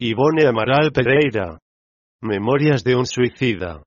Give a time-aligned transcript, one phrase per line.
[0.00, 1.58] Ivone Amaral Pereira.
[2.22, 3.82] Memorias de un suicida.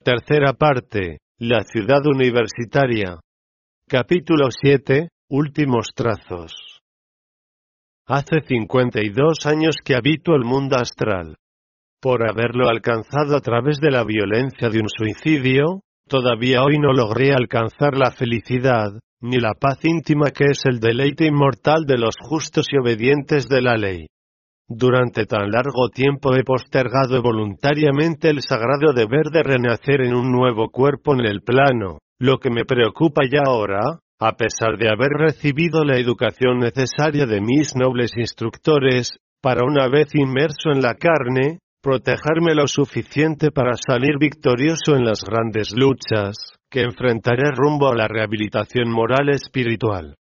[0.00, 1.18] Tercera parte.
[1.40, 3.18] La ciudad universitaria.
[3.88, 5.08] Capítulo 7.
[5.28, 6.54] Últimos trazos.
[8.06, 11.34] Hace 52 años que habito el mundo astral.
[12.00, 17.32] Por haberlo alcanzado a través de la violencia de un suicidio, todavía hoy no logré
[17.32, 22.66] alcanzar la felicidad, ni la paz íntima que es el deleite inmortal de los justos
[22.70, 24.06] y obedientes de la ley.
[24.72, 30.70] Durante tan largo tiempo he postergado voluntariamente el sagrado deber de renacer en un nuevo
[30.70, 35.82] cuerpo en el plano, lo que me preocupa ya ahora, a pesar de haber recibido
[35.82, 42.54] la educación necesaria de mis nobles instructores, para una vez inmerso en la carne, protegerme
[42.54, 46.36] lo suficiente para salir victorioso en las grandes luchas,
[46.70, 50.14] que enfrentaré rumbo a la rehabilitación moral espiritual.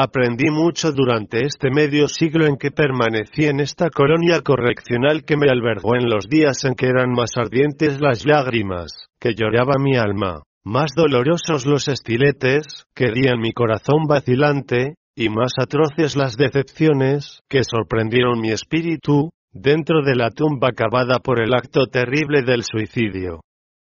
[0.00, 5.50] Aprendí mucho durante este medio siglo en que permanecí en esta colonia correccional que me
[5.50, 10.44] albergó en los días en que eran más ardientes las lágrimas, que lloraba mi alma,
[10.64, 17.64] más dolorosos los estiletes, que herían mi corazón vacilante, y más atroces las decepciones, que
[17.64, 23.40] sorprendieron mi espíritu, dentro de la tumba cavada por el acto terrible del suicidio.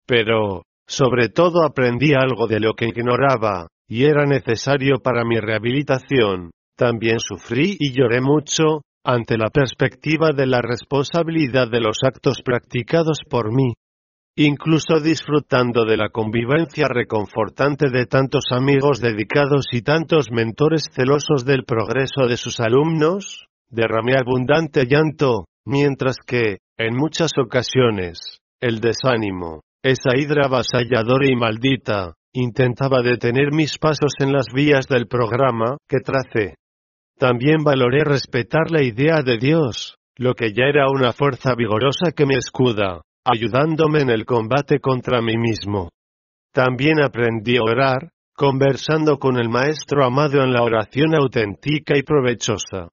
[0.08, 6.52] Pero, sobre todo aprendí algo de lo que ignoraba, y era necesario para mi rehabilitación.
[6.78, 13.22] También sufrí y lloré mucho, ante la perspectiva de la responsabilidad de los actos practicados
[13.28, 13.74] por mí.
[14.38, 21.66] Incluso disfrutando de la convivencia reconfortante de tantos amigos dedicados y tantos mentores celosos del
[21.66, 30.16] progreso de sus alumnos, derramé abundante llanto, mientras que, en muchas ocasiones, el desánimo, esa
[30.16, 36.56] hidra avasalladora y maldita, Intentaba detener mis pasos en las vías del programa que tracé.
[37.18, 42.28] También valoré respetar la idea de Dios, lo que ya era una fuerza vigorosa que
[42.28, 45.90] me escuda, ayudándome en el combate contra mí mismo.
[46.54, 52.90] También aprendí a orar, conversando con el Maestro amado en la oración auténtica y provechosa.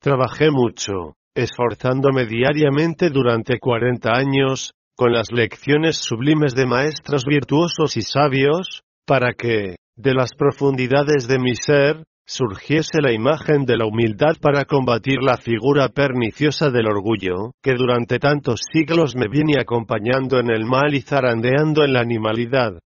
[0.00, 8.02] Trabajé mucho, esforzándome diariamente durante 40 años, con las lecciones sublimes de maestros virtuosos y
[8.02, 14.36] sabios, para que, de las profundidades de mi ser, surgiese la imagen de la humildad
[14.40, 20.50] para combatir la figura perniciosa del orgullo, que durante tantos siglos me viene acompañando en
[20.50, 22.80] el mal y zarandeando en la animalidad.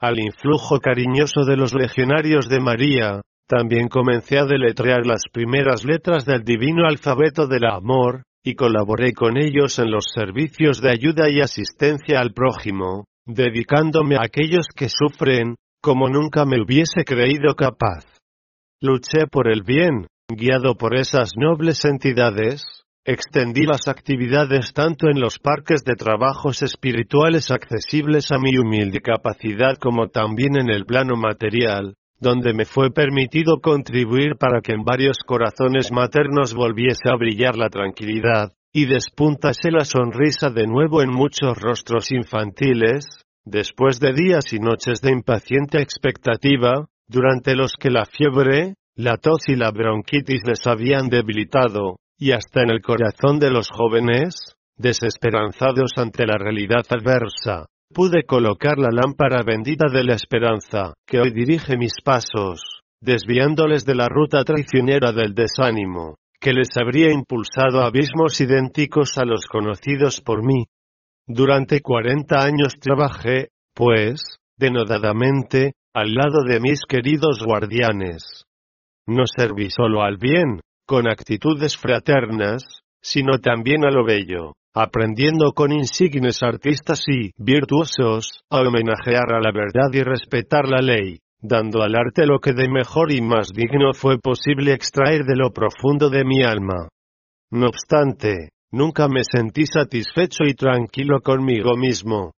[0.00, 6.24] Al influjo cariñoso de los legionarios de María, también comencé a deletrear las primeras letras
[6.26, 11.40] del divino alfabeto del amor, y colaboré con ellos en los servicios de ayuda y
[11.40, 18.04] asistencia al prójimo, dedicándome a aquellos que sufren, como nunca me hubiese creído capaz.
[18.82, 22.64] Luché por el bien, guiado por esas nobles entidades,
[23.06, 29.76] extendí las actividades tanto en los parques de trabajos espirituales accesibles a mi humilde capacidad
[29.78, 35.18] como también en el plano material, donde me fue permitido contribuir para que en varios
[35.26, 41.56] corazones maternos volviese a brillar la tranquilidad, y despuntase la sonrisa de nuevo en muchos
[41.56, 43.04] rostros infantiles,
[43.44, 49.48] después de días y noches de impaciente expectativa, durante los que la fiebre, la tos
[49.48, 55.92] y la bronquitis les habían debilitado, y hasta en el corazón de los jóvenes, desesperanzados
[55.96, 61.76] ante la realidad adversa, pude colocar la lámpara bendita de la esperanza, que hoy dirige
[61.76, 62.60] mis pasos,
[63.00, 69.24] desviándoles de la ruta traicionera del desánimo, que les habría impulsado a abismos idénticos a
[69.24, 70.66] los conocidos por mí.
[71.26, 74.20] Durante cuarenta años trabajé, pues,
[74.56, 78.44] denodadamente, al lado de mis queridos guardianes.
[79.06, 82.62] No serví solo al bien, con actitudes fraternas,
[83.00, 89.52] sino también a lo bello, aprendiendo con insignes artistas y virtuosos a homenajear a la
[89.52, 93.92] verdad y respetar la ley, dando al arte lo que de mejor y más digno
[93.94, 96.88] fue posible extraer de lo profundo de mi alma.
[97.52, 102.32] No obstante, nunca me sentí satisfecho y tranquilo conmigo mismo.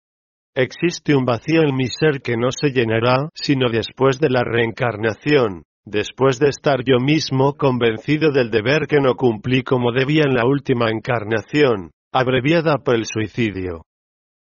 [0.53, 5.63] Existe un vacío en mi ser que no se llenará sino después de la reencarnación,
[5.85, 10.45] después de estar yo mismo convencido del deber que no cumplí como debía en la
[10.45, 13.83] última encarnación, abreviada por el suicidio.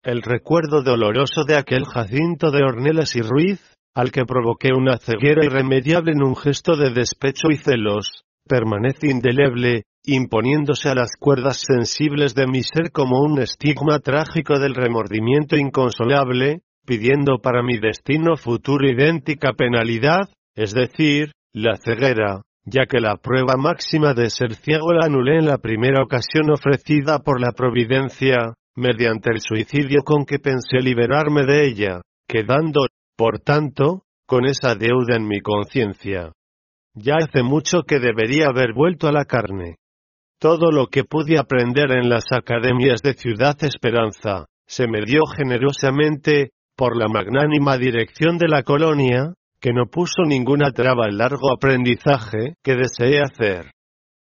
[0.04, 3.60] El recuerdo doloroso de aquel Jacinto de Ornelas y Ruiz,
[3.96, 9.86] al que provoqué una ceguera irremediable en un gesto de despecho y celos, permanece indeleble,
[10.04, 16.60] imponiéndose a las cuerdas sensibles de mi ser como un estigma trágico del remordimiento inconsolable,
[16.86, 23.56] pidiendo para mi destino futuro idéntica penalidad, es decir, la ceguera, ya que la prueba
[23.56, 29.30] máxima de ser ciego la anulé en la primera ocasión ofrecida por la providencia, mediante
[29.30, 35.28] el suicidio con que pensé liberarme de ella, quedando, por tanto, con esa deuda en
[35.28, 36.32] mi conciencia.
[36.94, 39.76] Ya hace mucho que debería haber vuelto a la carne.
[40.38, 46.50] Todo lo que pude aprender en las academias de Ciudad Esperanza, se me dio generosamente,
[46.76, 49.34] por la magnánima dirección de la colonia,
[49.64, 53.70] que no puso ninguna traba al largo aprendizaje que deseé hacer.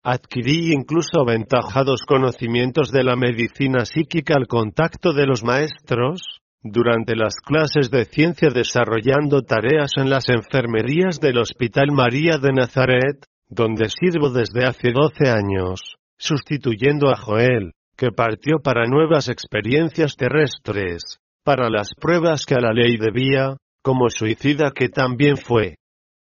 [0.04, 6.22] Adquirí incluso aventajados conocimientos de la medicina psíquica al contacto de los maestros,
[6.62, 13.26] durante las clases de ciencia desarrollando tareas en las enfermerías del Hospital María de Nazaret,
[13.48, 21.02] donde sirvo desde hace 12 años, sustituyendo a Joel, que partió para nuevas experiencias terrestres,
[21.42, 25.76] para las pruebas que a la ley debía, como suicida que también fue.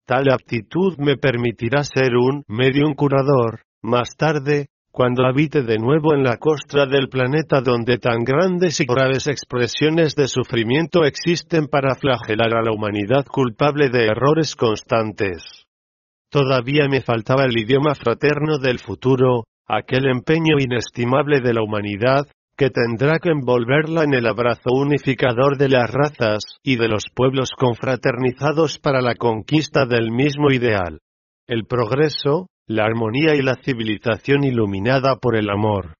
[0.07, 6.23] Tal aptitud me permitirá ser un medium curador, más tarde, cuando habite de nuevo en
[6.23, 12.53] la costra del planeta donde tan grandes y graves expresiones de sufrimiento existen para flagelar
[12.55, 15.65] a la humanidad culpable de errores constantes.
[16.29, 22.27] Todavía me faltaba el idioma fraterno del futuro, aquel empeño inestimable de la humanidad,
[22.61, 27.49] que tendrá que envolverla en el abrazo unificador de las razas y de los pueblos
[27.57, 30.99] confraternizados para la conquista del mismo ideal.
[31.47, 35.95] El progreso, la armonía y la civilización iluminada por el amor.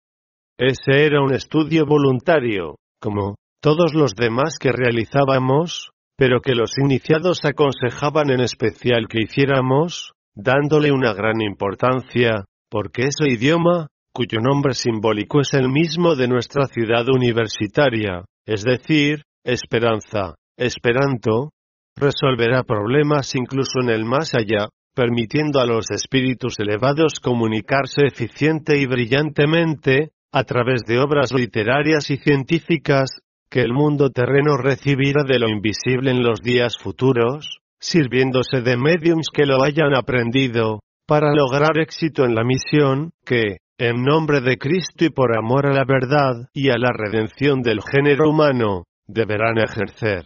[0.56, 7.44] Ese era un estudio voluntario, como todos los demás que realizábamos, pero que los iniciados
[7.44, 15.42] aconsejaban en especial que hiciéramos, dándole una gran importancia, porque ese idioma, cuyo nombre simbólico
[15.42, 21.52] es el mismo de nuestra ciudad universitaria, es decir, esperanza, esperanto,
[21.96, 28.86] resolverá problemas incluso en el más allá, permitiendo a los espíritus elevados comunicarse eficiente y
[28.86, 33.10] brillantemente, a través de obras literarias y científicas,
[33.50, 39.28] que el mundo terreno recibirá de lo invisible en los días futuros, sirviéndose de mediums
[39.34, 45.06] que lo hayan aprendido, para lograr éxito en la misión, que, en nombre de Cristo
[45.06, 50.26] y por amor a la verdad y a la redención del género humano, deberán ejercer.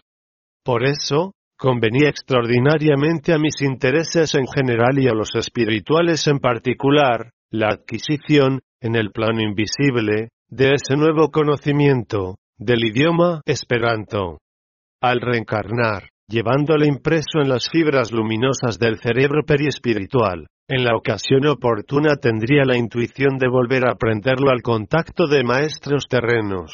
[0.62, 7.30] Por eso, convenía extraordinariamente a mis intereses en general y a los espirituales en particular,
[7.50, 14.36] la adquisición, en el plano invisible, de ese nuevo conocimiento, del idioma esperanto.
[15.00, 22.16] Al reencarnar, llevándole impreso en las fibras luminosas del cerebro periespiritual, en la ocasión oportuna
[22.16, 26.72] tendría la intuición de volver a aprenderlo al contacto de maestros terrenos.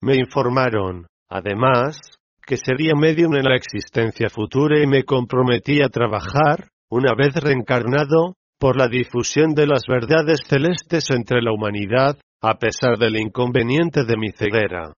[0.00, 2.00] Me informaron, además,
[2.44, 8.34] que sería medium en la existencia futura y me comprometí a trabajar, una vez reencarnado,
[8.58, 14.16] por la difusión de las verdades celestes entre la humanidad, a pesar del inconveniente de
[14.16, 14.92] mi ceguera.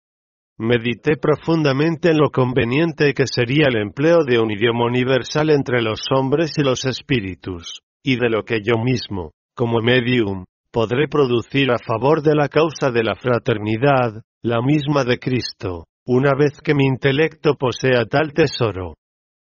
[0.59, 6.01] Medité profundamente en lo conveniente que sería el empleo de un idioma universal entre los
[6.11, 11.79] hombres y los espíritus y de lo que yo mismo, como medium, podré producir a
[11.85, 16.87] favor de la causa de la fraternidad, la misma de Cristo, una vez que mi
[16.87, 18.95] intelecto posea tal tesoro.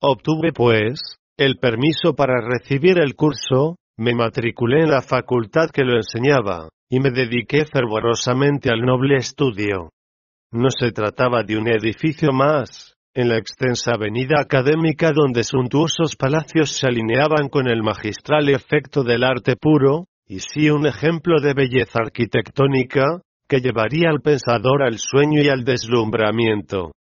[0.02, 1.00] Obtuve, pues,
[1.38, 7.00] el permiso para recibir el curso, me matriculé en la facultad que lo enseñaba, y
[7.00, 9.92] me dediqué fervorosamente al noble estudio.
[10.52, 16.72] No se trataba de un edificio más, en la extensa avenida académica donde suntuosos palacios
[16.72, 22.00] se alineaban con el magistral efecto del arte puro, y sí un ejemplo de belleza
[22.00, 26.94] arquitectónica, que llevaría al pensador al sueño y al deslumbramiento.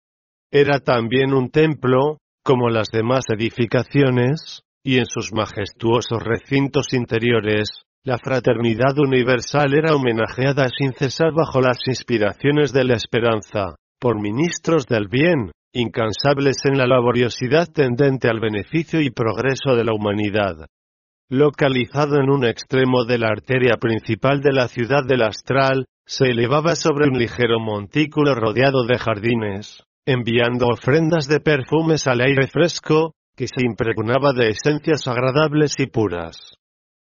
[0.50, 7.68] Era también un templo, como las demás edificaciones, y en sus majestuosos recintos interiores,
[8.02, 14.86] la fraternidad universal era homenajeada sin cesar bajo las inspiraciones de la esperanza, por ministros
[14.86, 20.66] del bien, incansables en la laboriosidad tendente al beneficio y progreso de la humanidad.
[21.30, 26.74] Localizado en un extremo de la arteria principal de la ciudad del Astral, se elevaba
[26.74, 33.46] sobre un ligero montículo rodeado de jardines, enviando ofrendas de perfumes al aire fresco, que
[33.46, 36.54] se impregnaba de esencias agradables y puras.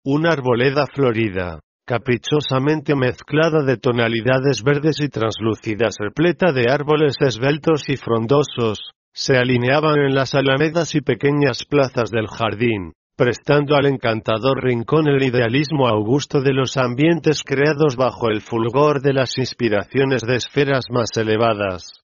[0.05, 7.95] Una arboleda florida, caprichosamente mezclada de tonalidades verdes y translúcidas repleta de árboles esbeltos y
[7.95, 15.07] frondosos, se alineaban en las alamedas y pequeñas plazas del jardín, prestando al encantador rincón
[15.07, 20.85] el idealismo augusto de los ambientes creados bajo el fulgor de las inspiraciones de esferas
[20.89, 22.01] más elevadas.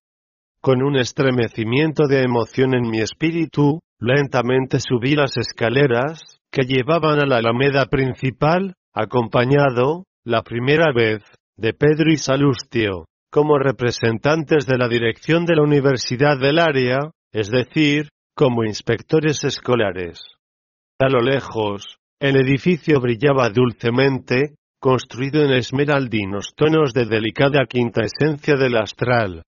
[0.62, 7.26] Con un estremecimiento de emoción en mi espíritu, lentamente subí las escaleras, que llevaban a
[7.26, 11.24] la alameda principal, acompañado, la primera vez,
[11.58, 17.50] de Pedro y Salustio, como representantes de la dirección de la universidad del área, es
[17.50, 20.22] decir, como inspectores escolares.
[21.00, 28.56] A lo lejos, el edificio brillaba dulcemente, construido en esmeraldinos tonos de delicada quinta esencia
[28.56, 29.44] del astral.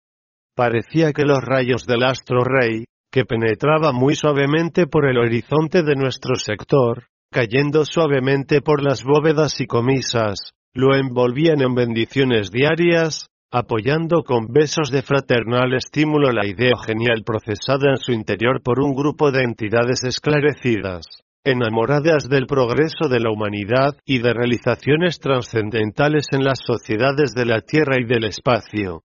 [0.55, 5.95] Parecía que los rayos del astro rey, que penetraba muy suavemente por el horizonte de
[5.95, 14.23] nuestro sector, cayendo suavemente por las bóvedas y comisas, lo envolvían en bendiciones diarias, apoyando
[14.23, 19.31] con besos de fraternal estímulo la idea genial procesada en su interior por un grupo
[19.31, 21.05] de entidades esclarecidas,
[21.43, 27.61] enamoradas del progreso de la humanidad y de realizaciones trascendentales en las sociedades de la
[27.61, 29.01] Tierra y del espacio.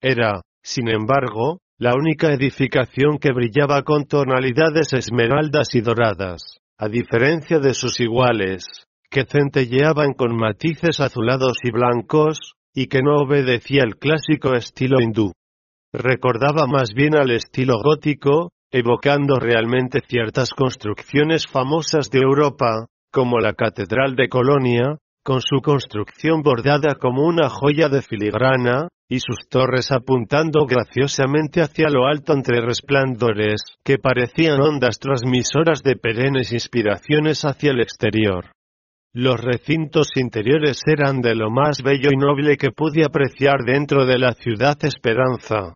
[0.00, 7.58] Era, sin embargo, la única edificación que brillaba con tonalidades esmeraldas y doradas, a diferencia
[7.58, 8.64] de sus iguales,
[9.10, 15.32] que centelleaban con matices azulados y blancos, y que no obedecía el clásico estilo hindú.
[15.92, 23.54] Recordaba más bien al estilo gótico, evocando realmente ciertas construcciones famosas de Europa, como la
[23.54, 29.92] Catedral de Colonia, con su construcción bordada como una joya de filigrana, y sus torres
[29.92, 37.72] apuntando graciosamente hacia lo alto entre resplandores, que parecían ondas transmisoras de perennes inspiraciones hacia
[37.72, 38.52] el exterior.
[39.12, 44.18] Los recintos interiores eran de lo más bello y noble que pude apreciar dentro de
[44.18, 45.74] la ciudad Esperanza.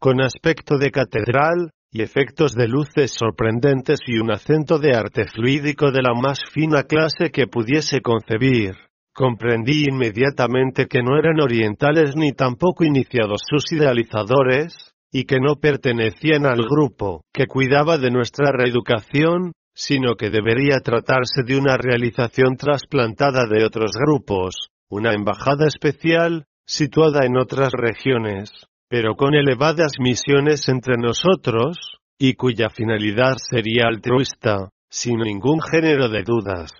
[0.00, 5.90] Con aspecto de catedral, y efectos de luces sorprendentes y un acento de arte fluídico
[5.90, 8.74] de la más fina clase que pudiese concebir.
[9.14, 16.46] Comprendí inmediatamente que no eran orientales ni tampoco iniciados sus idealizadores, y que no pertenecían
[16.46, 23.46] al grupo que cuidaba de nuestra reeducación, sino que debería tratarse de una realización trasplantada
[23.46, 28.50] de otros grupos, una embajada especial, situada en otras regiones,
[28.88, 36.22] pero con elevadas misiones entre nosotros, y cuya finalidad sería altruista, sin ningún género de
[36.22, 36.72] dudas.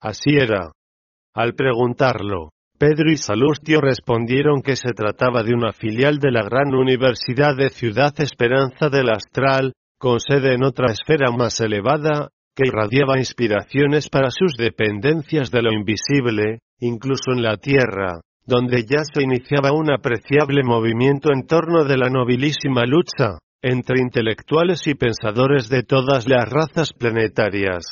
[0.00, 0.72] Así era.
[1.34, 6.74] Al preguntarlo, Pedro y Salustio respondieron que se trataba de una filial de la gran
[6.74, 13.18] Universidad de Ciudad Esperanza del Astral, con sede en otra esfera más elevada, que irradiaba
[13.18, 19.72] inspiraciones para sus dependencias de lo invisible, incluso en la tierra, donde ya se iniciaba
[19.72, 26.28] un apreciable movimiento en torno de la nobilísima lucha, entre intelectuales y pensadores de todas
[26.28, 27.84] las razas planetarias.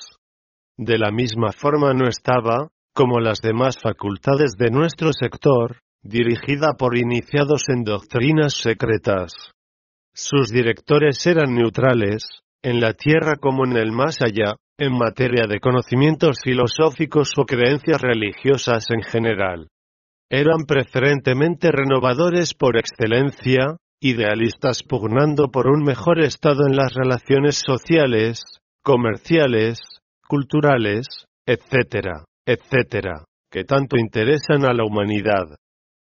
[0.77, 6.97] De la misma forma no estaba, como las demás facultades de nuestro sector, dirigida por
[6.97, 9.33] iniciados en doctrinas secretas.
[10.15, 12.25] Sus directores eran neutrales,
[12.63, 18.01] en la tierra como en el más allá, en materia de conocimientos filosóficos o creencias
[18.01, 19.69] religiosas en general.
[20.37, 28.43] Eran preferentemente renovadores por excelencia, idealistas pugnando por un mejor estado en las relaciones sociales,
[28.83, 29.79] comerciales,
[30.27, 31.07] culturales,
[31.47, 35.55] etc., etc., que tanto interesan a la humanidad.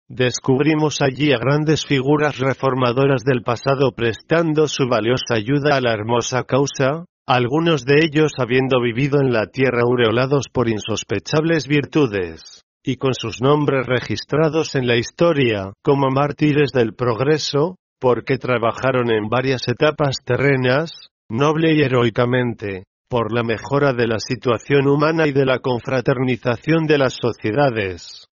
[0.09, 6.45] Descubrimos allí a grandes figuras reformadoras del pasado prestando su valiosa ayuda a la hermosa
[6.45, 13.15] causa, algunos de ellos habiendo vivido en la tierra aureolados por insospechables virtudes, y con
[13.15, 20.17] sus nombres registrados en la historia como mártires del progreso, porque trabajaron en varias etapas
[20.25, 26.87] terrenas, noble y heroicamente, por la mejora de la situación humana y de la confraternización
[26.87, 28.27] de las sociedades.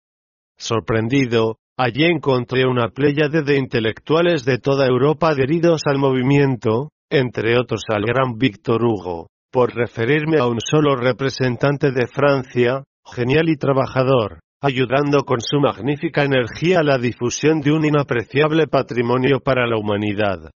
[0.59, 7.83] Sorprendido, Allí encontré una pléyade de intelectuales de toda Europa adheridos al movimiento, entre otros
[7.89, 14.41] al gran Víctor Hugo, por referirme a un solo representante de Francia, genial y trabajador,
[14.61, 20.51] ayudando con su magnífica energía a la difusión de un inapreciable patrimonio para la humanidad.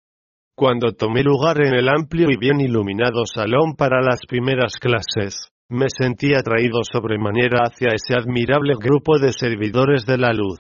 [0.56, 5.88] Cuando tomé lugar en el amplio y bien iluminado salón para las primeras clases, me
[5.90, 10.60] sentí atraído sobremanera hacia ese admirable grupo de servidores de la luz.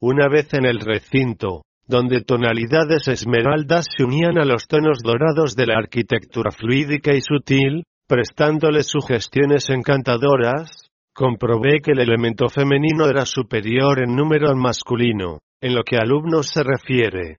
[0.00, 5.66] Una vez en el recinto, donde tonalidades esmeraldas se unían a los tonos dorados de
[5.66, 10.81] la arquitectura fluídica y sutil, prestándole sugestiones encantadoras,
[11.14, 16.48] comprobé que el elemento femenino era superior en número al masculino, en lo que alumnos
[16.48, 17.38] se refiere.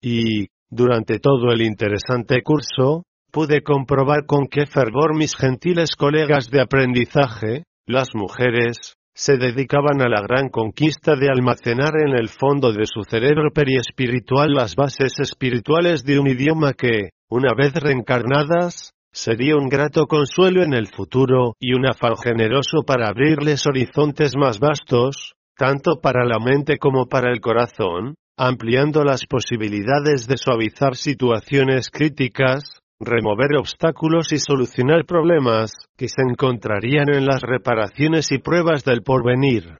[0.00, 6.60] Y, durante todo el interesante curso, pude comprobar con qué fervor mis gentiles colegas de
[6.60, 12.84] aprendizaje, las mujeres, se dedicaban a la gran conquista de almacenar en el fondo de
[12.84, 19.70] su cerebro periespiritual las bases espirituales de un idioma que, una vez reencarnadas, sería un
[19.70, 26.00] grato consuelo en el futuro y un afán generoso para abrirles horizontes más vastos, tanto
[26.02, 33.56] para la mente como para el corazón, ampliando las posibilidades de suavizar situaciones críticas, remover
[33.56, 39.78] obstáculos y solucionar problemas que se encontrarían en las reparaciones y pruebas del porvenir.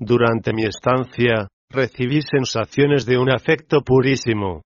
[0.00, 4.62] Durante mi estancia, recibí sensaciones de un afecto purísimo.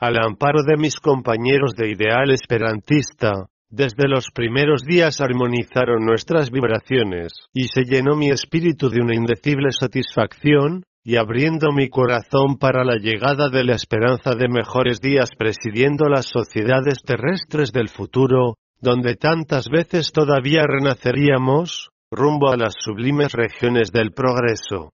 [0.00, 7.34] Al amparo de mis compañeros de ideal esperantista, desde los primeros días armonizaron nuestras vibraciones,
[7.52, 12.96] y se llenó mi espíritu de una indecible satisfacción, y abriendo mi corazón para la
[12.96, 19.68] llegada de la esperanza de mejores días presidiendo las sociedades terrestres del futuro, donde tantas
[19.68, 24.92] veces todavía renaceríamos, rumbo a las sublimes regiones del progreso.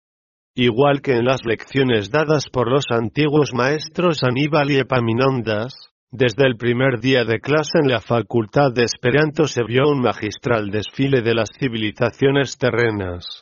[0.55, 5.73] Igual que en las lecciones dadas por los antiguos maestros Aníbal y Epaminondas,
[6.11, 10.69] desde el primer día de clase en la Facultad de Esperanto se vio un magistral
[10.69, 13.41] desfile de las civilizaciones terrenas.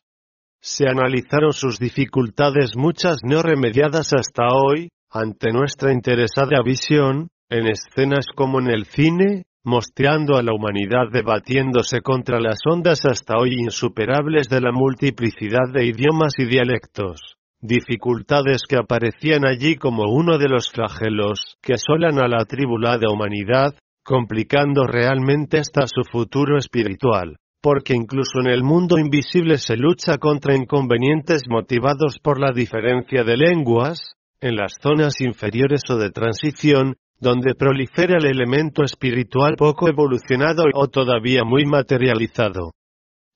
[0.62, 8.26] Se analizaron sus dificultades muchas no remediadas hasta hoy, ante nuestra interesada visión, en escenas
[8.34, 14.50] como en el cine, mostrando a la humanidad debatiéndose contra las ondas hasta hoy insuperables
[14.50, 20.72] de la multiplicidad de idiomas y dialectos, dificultades que aparecían allí como uno de los
[20.72, 28.40] flagelos que asolan a la tribulada humanidad, complicando realmente hasta su futuro espiritual, porque incluso
[28.40, 34.56] en el mundo invisible se lucha contra inconvenientes motivados por la diferencia de lenguas, en
[34.56, 41.44] las zonas inferiores o de transición, donde prolifera el elemento espiritual poco evolucionado o todavía
[41.44, 42.72] muy materializado.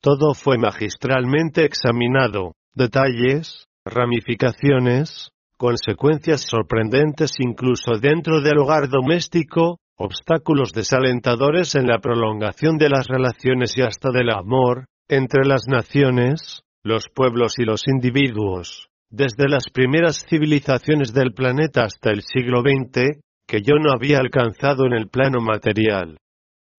[0.01, 11.75] Todo fue magistralmente examinado, detalles, ramificaciones, consecuencias sorprendentes incluso dentro del hogar doméstico, obstáculos desalentadores
[11.75, 17.59] en la prolongación de las relaciones y hasta del amor, entre las naciones, los pueblos
[17.59, 23.75] y los individuos, desde las primeras civilizaciones del planeta hasta el siglo XX, que yo
[23.75, 26.17] no había alcanzado en el plano material.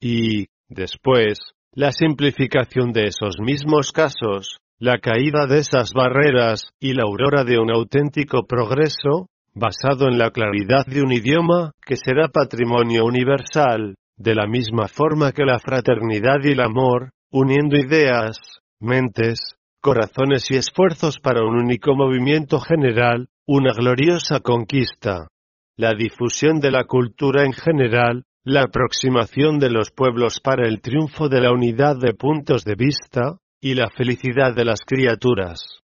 [0.00, 1.38] Y, después,
[1.72, 7.58] la simplificación de esos mismos casos, la caída de esas barreras, y la aurora de
[7.58, 14.34] un auténtico progreso, basado en la claridad de un idioma, que será patrimonio universal, de
[14.34, 18.38] la misma forma que la fraternidad y el amor, uniendo ideas,
[18.80, 25.28] mentes, corazones y esfuerzos para un único movimiento general, una gloriosa conquista
[25.76, 31.28] la difusión de la cultura en general, la aproximación de los pueblos para el triunfo
[31.28, 35.80] de la unidad de puntos de vista, y la felicidad de las criaturas.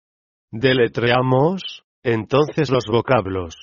[0.50, 3.54] Deletreamos, entonces los vocablos.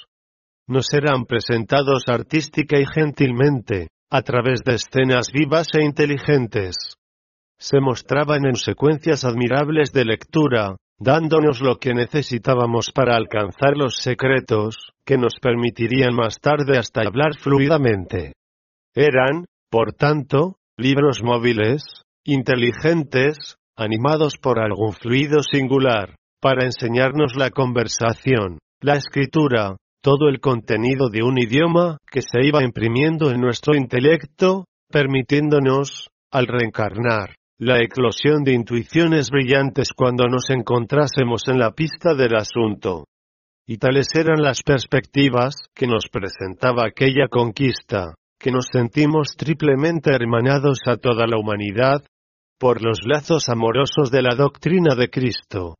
[0.67, 6.75] Nos serán presentados artística y gentilmente, a través de escenas vivas e inteligentes.
[7.57, 14.91] Se mostraban en secuencias admirables de lectura, dándonos lo que necesitábamos para alcanzar los secretos,
[15.05, 18.33] que nos permitirían más tarde hasta hablar fluidamente.
[18.95, 21.83] Eran, por tanto, libros móviles,
[22.23, 31.09] inteligentes, animados por algún fluido singular, para enseñarnos la conversación, la escritura, todo el contenido
[31.09, 38.43] de un idioma que se iba imprimiendo en nuestro intelecto, permitiéndonos, al reencarnar, la eclosión
[38.43, 43.05] de intuiciones brillantes cuando nos encontrásemos en la pista del asunto.
[43.65, 50.79] Y tales eran las perspectivas que nos presentaba aquella conquista, que nos sentimos triplemente hermanados
[50.85, 52.03] a toda la humanidad,
[52.59, 55.75] por los lazos amorosos de la doctrina de Cristo,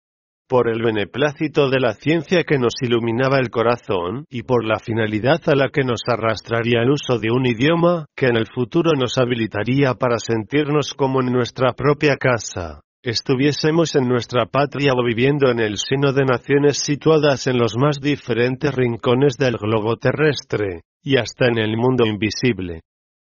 [0.54, 5.42] por el beneplácito de la ciencia que nos iluminaba el corazón y por la finalidad
[5.48, 9.18] a la que nos arrastraría el uso de un idioma que en el futuro nos
[9.18, 15.60] habilitaría para sentirnos como en nuestra propia casa estuviésemos en nuestra patria o viviendo en
[15.60, 21.48] el seno de naciones situadas en los más diferentes rincones del globo terrestre, y hasta
[21.48, 22.82] en el mundo invisible.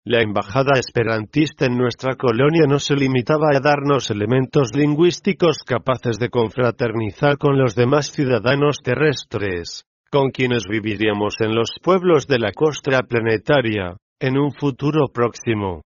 [0.08, 6.30] La embajada esperantista en nuestra colonia no se limitaba a darnos elementos lingüísticos capaces de
[6.30, 13.02] confraternizar con los demás ciudadanos terrestres, con quienes viviríamos en los pueblos de la costa
[13.02, 15.82] planetaria, en un futuro próximo.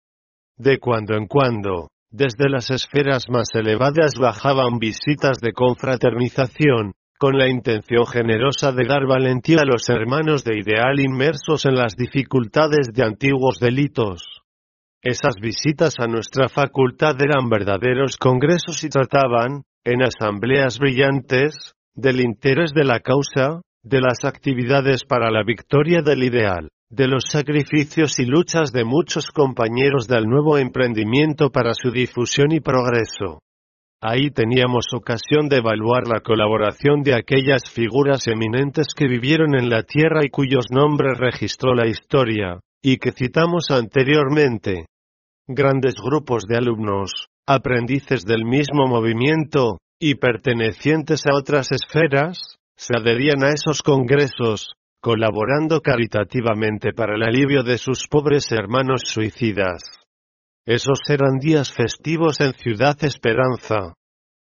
[0.58, 7.50] De cuando en cuando, desde las esferas más elevadas bajaban visitas de confraternización, con la
[7.50, 13.04] intención generosa de dar valentía a los hermanos de ideal inmersos en las dificultades de
[13.04, 14.24] antiguos delitos.
[15.02, 22.72] Esas visitas a nuestra facultad eran verdaderos congresos y trataban, en asambleas brillantes, del interés
[22.74, 28.26] de la causa, de las actividades para la victoria del ideal, de los sacrificios y
[28.26, 33.42] luchas de muchos compañeros del nuevo emprendimiento para su difusión y progreso.
[34.02, 39.84] Ahí teníamos ocasión de evaluar la colaboración de aquellas figuras eminentes que vivieron en la
[39.84, 44.86] tierra y cuyos nombres registró la historia, y que citamos anteriormente.
[45.48, 52.40] Grandes grupos de alumnos, aprendices del mismo movimiento, y pertenecientes a otras esferas,
[52.78, 59.99] se adherían a esos congresos, colaborando caritativamente para el alivio de sus pobres hermanos suicidas.
[60.66, 63.96] Esos eran días festivos en Ciudad Esperanza.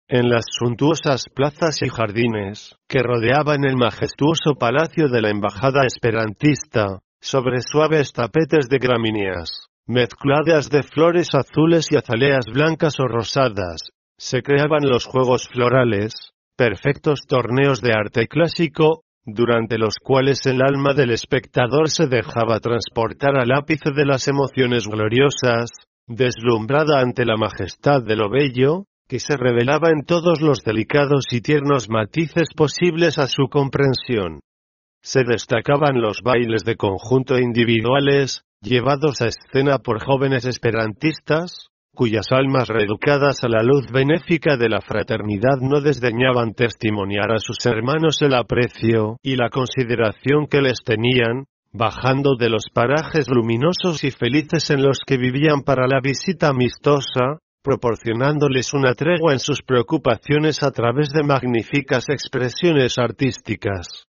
[0.08, 7.00] En las suntuosas plazas y jardines, que rodeaban el majestuoso palacio de la Embajada Esperantista,
[7.22, 14.44] sobre suaves tapetes de gramíneas, mezcladas de flores azules y azaleas blancas o rosadas, se
[14.44, 16.14] creaban los juegos florales,
[16.56, 23.38] perfectos torneos de arte clásico, durante los cuales el alma del espectador se dejaba transportar
[23.40, 25.72] al ápice de las emociones gloriosas,
[26.16, 31.42] deslumbrada ante la majestad de lo bello, que se revelaba en todos los delicados y
[31.42, 34.40] tiernos matices posibles a su comprensión.
[35.02, 42.70] Se destacaban los bailes de conjunto individuales, llevados a escena por jóvenes esperantistas, cuyas almas
[42.70, 48.34] reeducadas a la luz benéfica de la fraternidad no desdeñaban testimoniar a sus hermanos el
[48.34, 54.84] aprecio y la consideración que les tenían, bajando de los parajes luminosos y felices en
[54.84, 61.10] los que vivían para la visita amistosa, proporcionándoles una tregua en sus preocupaciones a través
[61.12, 64.06] de magníficas expresiones artísticas.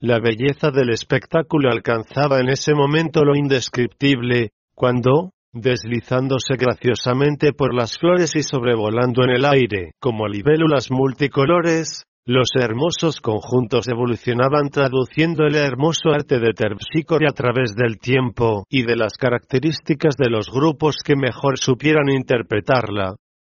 [0.00, 7.98] La belleza del espectáculo alcanzaba en ese momento lo indescriptible, cuando, deslizándose graciosamente por las
[7.98, 15.54] flores y sobrevolando en el aire, como libélulas multicolores, los hermosos conjuntos evolucionaban traduciendo el
[15.54, 20.96] hermoso arte de Terpsícore a través del tiempo y de las características de los grupos
[21.04, 23.14] que mejor supieran interpretarla.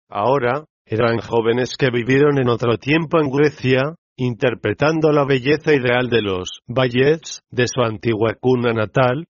[0.07, 6.21] Ahora, eran jóvenes que vivieron en otro tiempo en Grecia, interpretando la belleza ideal de
[6.21, 9.25] los ballets de su antigua cuna natal.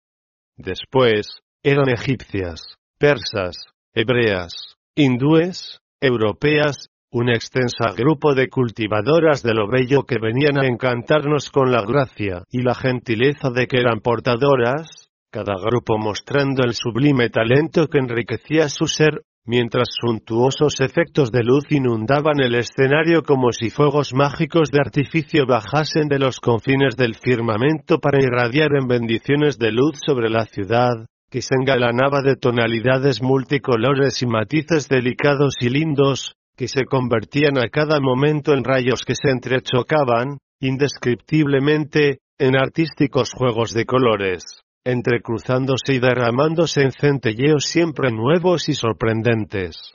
[0.55, 10.03] Después, eran egipcias, persas, hebreas, hindúes, europeas un extensa grupo de cultivadoras de lo bello
[10.03, 15.55] que venían a encantarnos con la gracia y la gentileza de que eran portadoras, cada
[15.59, 22.39] grupo mostrando el sublime talento que enriquecía su ser, mientras suntuosos efectos de luz inundaban
[22.39, 28.21] el escenario como si fuegos mágicos de artificio bajasen de los confines del firmamento para
[28.21, 34.27] irradiar en bendiciones de luz sobre la ciudad, que se engalanaba de tonalidades multicolores y
[34.27, 40.39] matices delicados y lindos, que se convertían a cada momento en rayos que se entrechocaban,
[40.59, 44.43] indescriptiblemente, en artísticos juegos de colores,
[44.83, 49.93] entrecruzándose y derramándose en centelleos siempre nuevos y sorprendentes.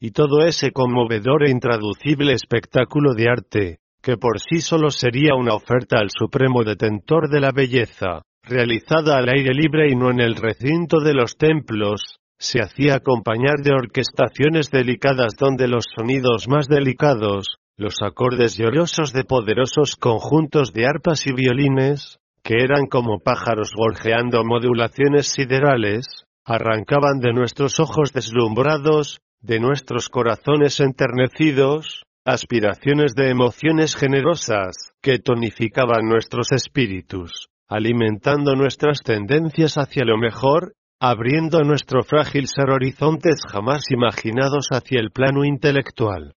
[0.00, 5.54] Y todo ese conmovedor e intraducible espectáculo de arte, que por sí solo sería una
[5.54, 10.36] oferta al supremo detentor de la belleza, realizada al aire libre y no en el
[10.36, 17.58] recinto de los templos, se hacía acompañar de orquestaciones delicadas donde los sonidos más delicados,
[17.76, 24.42] los acordes llorosos de poderosos conjuntos de arpas y violines, que eran como pájaros gorjeando
[24.42, 26.06] modulaciones siderales,
[26.46, 36.08] arrancaban de nuestros ojos deslumbrados, de nuestros corazones enternecidos, aspiraciones de emociones generosas, que tonificaban
[36.08, 44.68] nuestros espíritus, alimentando nuestras tendencias hacia lo mejor abriendo nuestro frágil ser horizontes jamás imaginados
[44.70, 46.34] hacia el plano intelectual.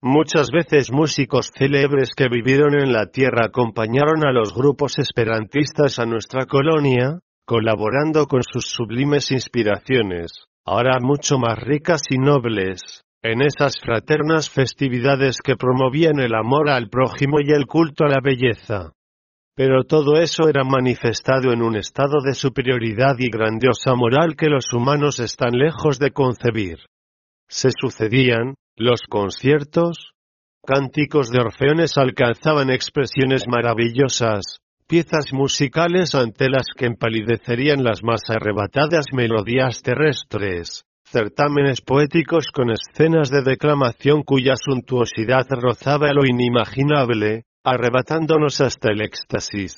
[0.00, 6.06] Muchas veces músicos célebres que vivieron en la tierra acompañaron a los grupos esperantistas a
[6.06, 13.74] nuestra colonia, colaborando con sus sublimes inspiraciones, ahora mucho más ricas y nobles, en esas
[13.78, 18.92] fraternas festividades que promovían el amor al prójimo y el culto a la belleza.
[19.58, 24.72] Pero todo eso era manifestado en un estado de superioridad y grandiosa moral que los
[24.72, 26.78] humanos están lejos de concebir.
[27.48, 30.12] Se sucedían, los conciertos,
[30.64, 39.06] cánticos de orfeones alcanzaban expresiones maravillosas, piezas musicales ante las que empalidecerían las más arrebatadas
[39.12, 48.90] melodías terrestres, certámenes poéticos con escenas de declamación cuya suntuosidad rozaba lo inimaginable, arrebatándonos hasta
[48.90, 49.74] el éxtasis.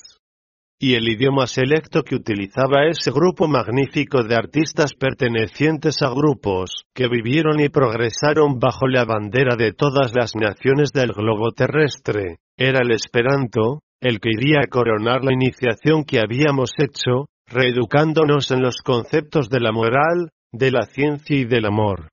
[0.79, 7.07] Y el idioma selecto que utilizaba ese grupo magnífico de artistas pertenecientes a grupos que
[7.07, 12.91] vivieron y progresaron bajo la bandera de todas las naciones del globo terrestre, era el
[12.91, 19.49] esperanto, el que iría a coronar la iniciación que habíamos hecho, reeducándonos en los conceptos
[19.49, 22.09] de la moral, de la ciencia y del amor.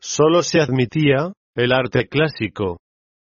[0.00, 2.78] Solo se admitía, el arte clásico.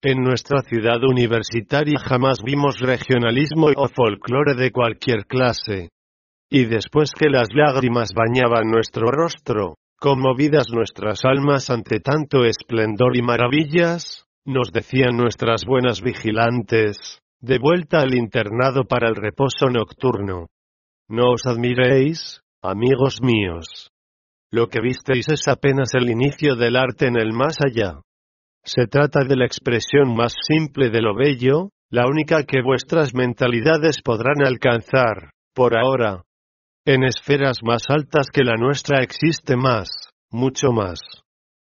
[0.06, 5.92] En nuestra ciudad universitaria jamás vimos regionalismo o folclore de cualquier clase.
[6.52, 13.22] Y después que las lágrimas bañaban nuestro rostro, conmovidas nuestras almas ante tanto esplendor y
[13.22, 20.48] maravillas, nos decían nuestras buenas vigilantes, de vuelta al internado para el reposo nocturno.
[21.08, 23.90] No os admiréis, amigos míos.
[24.52, 28.02] Lo que visteis es apenas el inicio del arte en el más allá.
[28.66, 34.02] Se trata de la expresión más simple de lo bello, la única que vuestras mentalidades
[34.02, 36.24] podrán alcanzar, por ahora.
[36.86, 39.90] En esferas más altas que la nuestra existe más,
[40.32, 41.00] mucho más.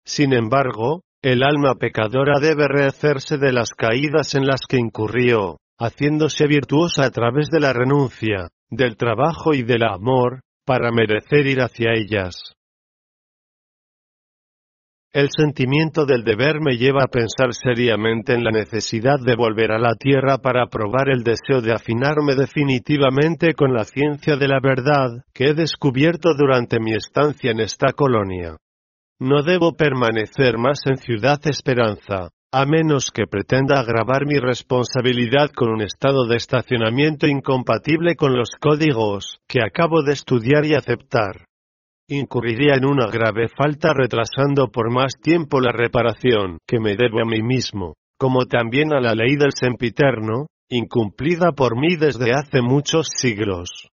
[0.05, 6.47] Sin embargo, el alma pecadora debe rehacerse de las caídas en las que incurrió, haciéndose
[6.47, 11.92] virtuosa a través de la renuncia, del trabajo y del amor, para merecer ir hacia
[11.94, 12.35] ellas.
[15.14, 19.79] El sentimiento del deber me lleva a pensar seriamente en la necesidad de volver a
[19.79, 25.22] la tierra para probar el deseo de afinarme definitivamente con la ciencia de la verdad
[25.33, 28.57] que he descubierto durante mi estancia en esta colonia.
[29.20, 35.68] No debo permanecer más en Ciudad Esperanza, a menos que pretenda agravar mi responsabilidad con
[35.68, 41.46] un estado de estacionamiento incompatible con los códigos que acabo de estudiar y aceptar.
[42.08, 47.24] Incurriría en una grave falta retrasando por más tiempo la reparación que me debo a
[47.24, 53.08] mí mismo, como también a la ley del sempiterno, incumplida por mí desde hace muchos
[53.08, 53.88] siglos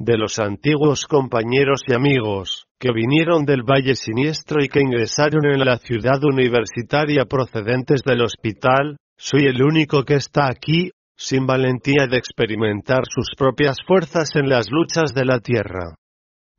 [0.00, 5.62] de los antiguos compañeros y amigos, que vinieron del Valle Siniestro y que ingresaron en
[5.62, 12.16] la ciudad universitaria procedentes del hospital, soy el único que está aquí, sin valentía de
[12.16, 15.96] experimentar sus propias fuerzas en las luchas de la tierra.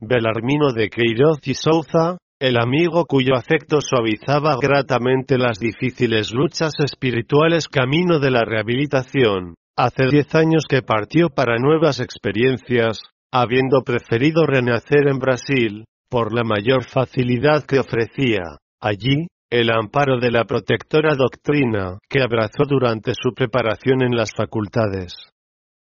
[0.04, 7.68] Belarmino de Queiroz y Souza, el amigo cuyo afecto suavizaba gratamente las difíciles luchas espirituales
[7.68, 13.00] camino de la rehabilitación, hace diez años que partió para nuevas experiencias,
[13.32, 20.32] habiendo preferido renacer en Brasil, por la mayor facilidad que ofrecía, allí, el amparo de
[20.32, 25.14] la protectora doctrina que abrazó durante su preparación en las facultades.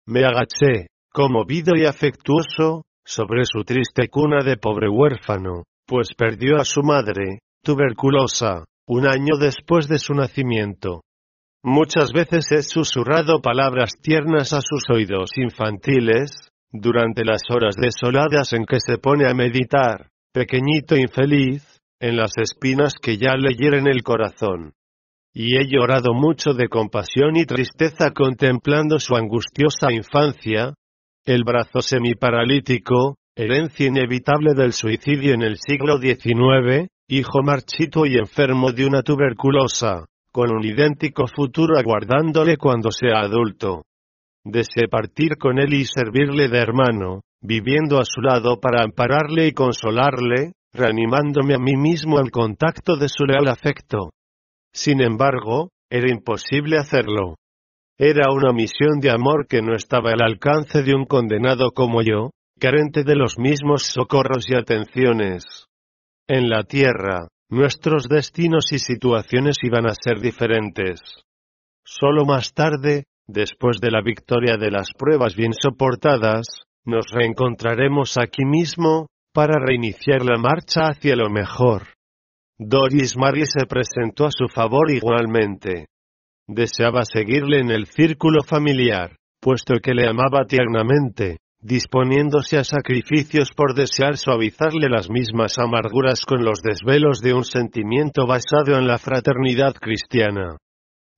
[0.07, 6.65] Me agaché, conmovido y afectuoso, sobre su triste cuna de pobre huérfano, pues perdió a
[6.65, 11.01] su madre, tuberculosa, un año después de su nacimiento.
[11.63, 18.65] Muchas veces he susurrado palabras tiernas a sus oídos infantiles, durante las horas desoladas en
[18.65, 24.03] que se pone a meditar, pequeñito infeliz, en las espinas que ya le hieren el
[24.03, 24.73] corazón.
[25.33, 30.73] Y he llorado mucho de compasión y tristeza contemplando su angustiosa infancia,
[31.27, 38.71] el brazo semiparalítico, herencia inevitable del suicidio en el siglo XIX, hijo marchito y enfermo
[38.71, 43.83] de una tuberculosa, con un idéntico futuro aguardándole cuando sea adulto.
[44.45, 49.51] Deseo partir con él y servirle de hermano, viviendo a su lado para ampararle y
[49.51, 54.11] consolarle, reanimándome a mí mismo al contacto de su leal afecto.
[54.71, 57.35] Sin embargo, era imposible hacerlo.
[57.97, 62.31] Era una misión de amor que no estaba al alcance de un condenado como yo,
[62.59, 65.65] carente de los mismos socorros y atenciones.
[66.27, 70.99] En la tierra, nuestros destinos y situaciones iban a ser diferentes.
[71.83, 76.47] Solo más tarde, Después de la victoria de las pruebas bien soportadas,
[76.85, 81.87] nos reencontraremos aquí mismo, para reiniciar la marcha hacia lo mejor.
[82.57, 85.87] Doris Marie se presentó a su favor igualmente.
[86.49, 93.73] Deseaba seguirle en el círculo familiar, puesto que le amaba tiernamente, disponiéndose a sacrificios por
[93.73, 99.73] desear suavizarle las mismas amarguras con los desvelos de un sentimiento basado en la fraternidad
[99.73, 100.57] cristiana.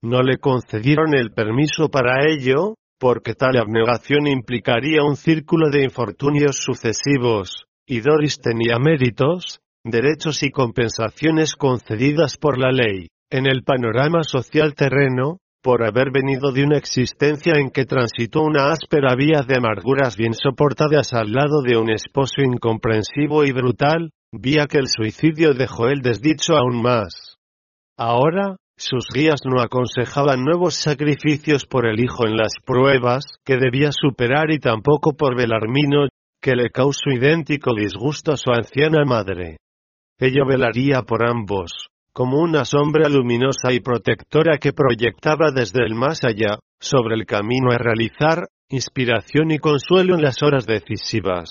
[0.01, 6.57] No le concedieron el permiso para ello, porque tal abnegación implicaría un círculo de infortunios
[6.57, 14.23] sucesivos, y Doris tenía méritos, derechos y compensaciones concedidas por la ley, en el panorama
[14.23, 19.57] social terreno, por haber venido de una existencia en que transitó una áspera vía de
[19.57, 25.53] amarguras bien soportadas al lado de un esposo incomprensivo y brutal, vía que el suicidio
[25.53, 27.37] dejó el desdicho aún más.
[27.97, 33.89] Ahora, sus guías no aconsejaban nuevos sacrificios por el hijo en las pruebas que debía
[33.91, 36.07] superar y tampoco por Belarmino,
[36.41, 39.57] que le causó idéntico disgusto a su anciana madre.
[40.17, 46.23] Ella velaría por ambos, como una sombra luminosa y protectora que proyectaba desde el más
[46.23, 51.49] allá, sobre el camino a realizar, inspiración y consuelo en las horas decisivas.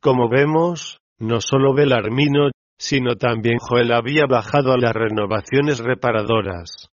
[0.00, 6.88] Como vemos, no solo Belarmino, sino también Joel había bajado a las renovaciones reparadoras.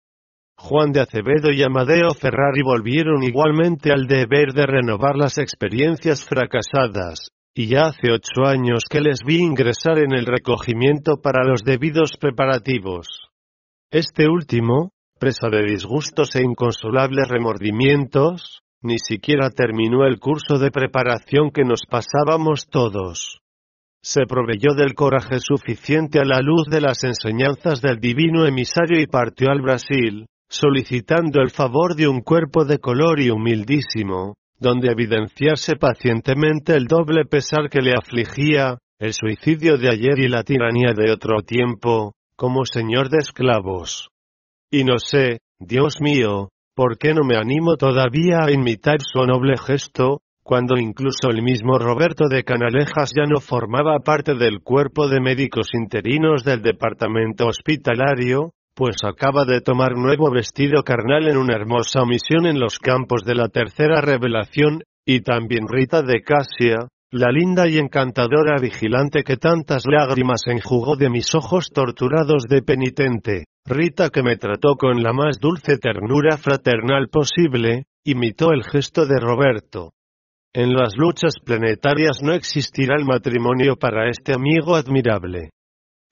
[0.55, 7.29] Juan de Acevedo y Amadeo Ferrari volvieron igualmente al deber de renovar las experiencias fracasadas,
[7.53, 12.11] y ya hace ocho años que les vi ingresar en el recogimiento para los debidos
[12.19, 13.07] preparativos.
[13.91, 21.51] Este último, presa de disgustos e inconsolables remordimientos, ni siquiera terminó el curso de preparación
[21.51, 23.39] que nos pasábamos todos.
[24.01, 29.07] Se proveyó del coraje suficiente a la luz de las enseñanzas del divino emisario y
[29.07, 35.75] partió al Brasil, solicitando el favor de un cuerpo de color y humildísimo, donde evidenciarse
[35.75, 41.11] pacientemente el doble pesar que le afligía, el suicidio de ayer y la tiranía de
[41.11, 44.09] otro tiempo, como señor de esclavos.
[44.69, 49.57] Y no sé, Dios mío, ¿por qué no me animo todavía a imitar su noble
[49.57, 55.21] gesto, cuando incluso el mismo Roberto de Canalejas ya no formaba parte del cuerpo de
[55.21, 62.05] médicos interinos del departamento hospitalario, pues acaba de tomar nuevo vestido carnal en una hermosa
[62.05, 67.67] misión en los campos de la tercera revelación, y también Rita de Casia, la linda
[67.67, 74.23] y encantadora vigilante que tantas lágrimas enjugó de mis ojos torturados de penitente, Rita que
[74.23, 79.91] me trató con la más dulce ternura fraternal posible, imitó el gesto de Roberto.
[80.53, 85.49] En las luchas planetarias no existirá el matrimonio para este amigo admirable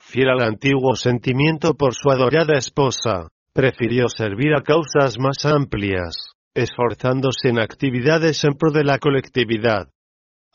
[0.07, 7.49] fiel al antiguo sentimiento por su adorada esposa, prefirió servir a causas más amplias, esforzándose
[7.49, 9.89] en actividades en pro de la colectividad.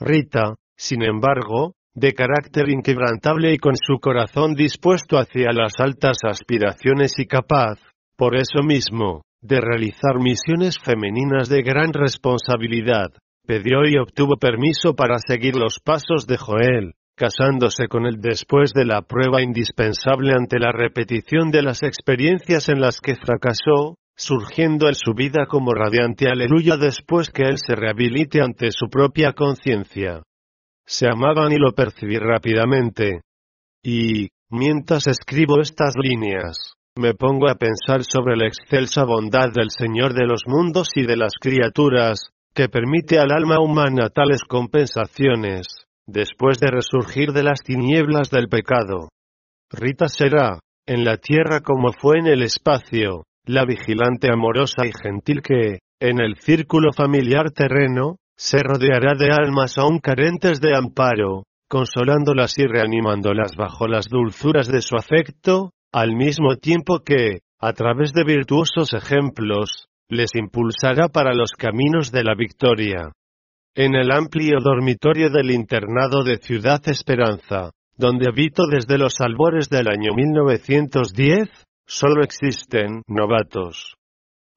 [0.01, 7.19] Rita, sin embargo, de carácter inquebrantable y con su corazón dispuesto hacia las altas aspiraciones
[7.19, 7.79] y capaz,
[8.17, 13.11] por eso mismo, de realizar misiones femeninas de gran responsabilidad,
[13.47, 18.85] pidió y obtuvo permiso para seguir los pasos de Joel, casándose con él después de
[18.85, 24.94] la prueba indispensable ante la repetición de las experiencias en las que fracasó, surgiendo en
[24.94, 30.22] su vida como radiante aleluya después que él se rehabilite ante su propia conciencia.
[30.87, 33.22] Se amaban y lo percibí rápidamente.
[33.83, 40.12] Y, mientras escribo estas líneas, me pongo a pensar sobre la excelsa bondad del Señor
[40.12, 46.59] de los mundos y de las criaturas, que permite al alma humana tales compensaciones, después
[46.59, 49.09] de resurgir de las tinieblas del pecado.
[49.71, 55.43] Rita será, en la tierra como fue en el espacio, la vigilante amorosa y gentil
[55.43, 62.59] que, en el círculo familiar terreno, se rodeará de almas aún carentes de amparo, consolándolas
[62.59, 68.25] y reanimándolas bajo las dulzuras de su afecto, al mismo tiempo que, a través de
[68.25, 73.12] virtuosos ejemplos, les impulsará para los caminos de la victoria.
[73.75, 79.89] En el amplio dormitorio del internado de Ciudad Esperanza, donde habito desde los albores del
[79.89, 81.49] año 1910,
[81.87, 83.95] solo existen novatos.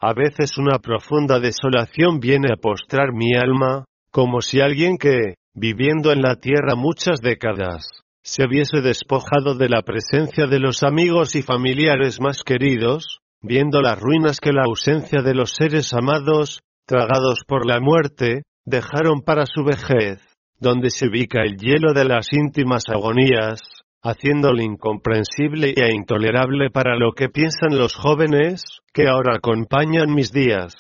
[0.02, 6.12] A veces una profunda desolación viene a postrar mi alma, como si alguien que, viviendo
[6.12, 7.88] en la tierra muchas décadas,
[8.22, 13.98] se hubiese despojado de la presencia de los amigos y familiares más queridos, viendo las
[13.98, 19.64] ruinas que la ausencia de los seres amados, tragados por la muerte, dejaron para su
[19.64, 20.20] vejez,
[20.60, 23.62] donde se ubica el hielo de las íntimas agonías,
[24.02, 30.76] haciéndolo incomprensible e intolerable para lo que piensan los jóvenes, que ahora acompañan mis días.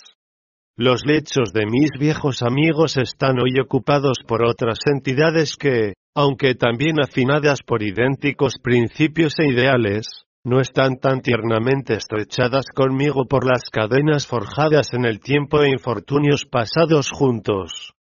[0.78, 7.00] Los lechos de mis viejos amigos están hoy ocupados por otras entidades que, aunque también
[7.00, 14.28] afinadas por idénticos principios e ideales, no están tan tiernamente estrechadas conmigo por las cadenas
[14.28, 17.94] forjadas en el tiempo e infortunios pasados juntos.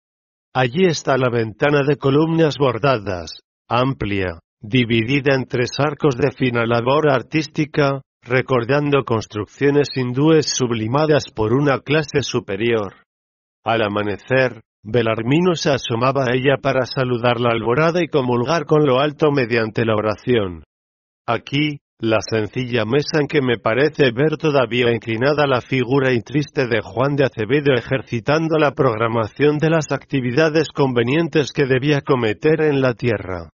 [0.54, 7.10] Allí está la ventana de columnas bordadas, amplia, dividida en tres arcos de fina labor
[7.10, 12.94] artística, recordando construcciones hindúes sublimadas por una clase superior.
[13.64, 19.00] Al amanecer, Belarmino se asomaba a ella para saludar la alborada y comulgar con lo
[19.00, 20.62] alto mediante la oración.
[21.26, 26.66] Aquí, la sencilla mesa en que me parece ver todavía inclinada la figura y triste
[26.66, 32.80] de Juan de Acevedo ejercitando la programación de las actividades convenientes que debía cometer en
[32.80, 33.50] la tierra.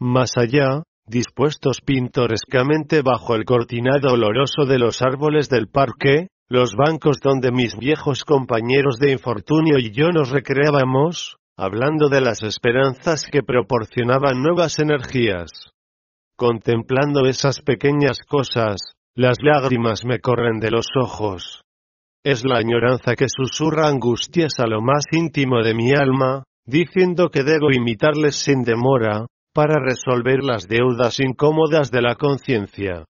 [0.00, 7.18] Más allá, dispuestos pintorescamente bajo el cortinado oloroso de los árboles del parque, los bancos
[7.20, 13.42] donde mis viejos compañeros de infortunio y yo nos recreábamos, hablando de las esperanzas que
[13.42, 15.72] proporcionaban nuevas energías.
[16.36, 18.80] Contemplando esas pequeñas cosas,
[19.14, 21.62] las lágrimas me corren de los ojos.
[22.24, 27.42] es la añoranza que susurra angustias a lo más íntimo de mi alma, diciendo que
[27.42, 33.04] debo imitarles sin demora, para resolver las deudas incómodas de la conciencia.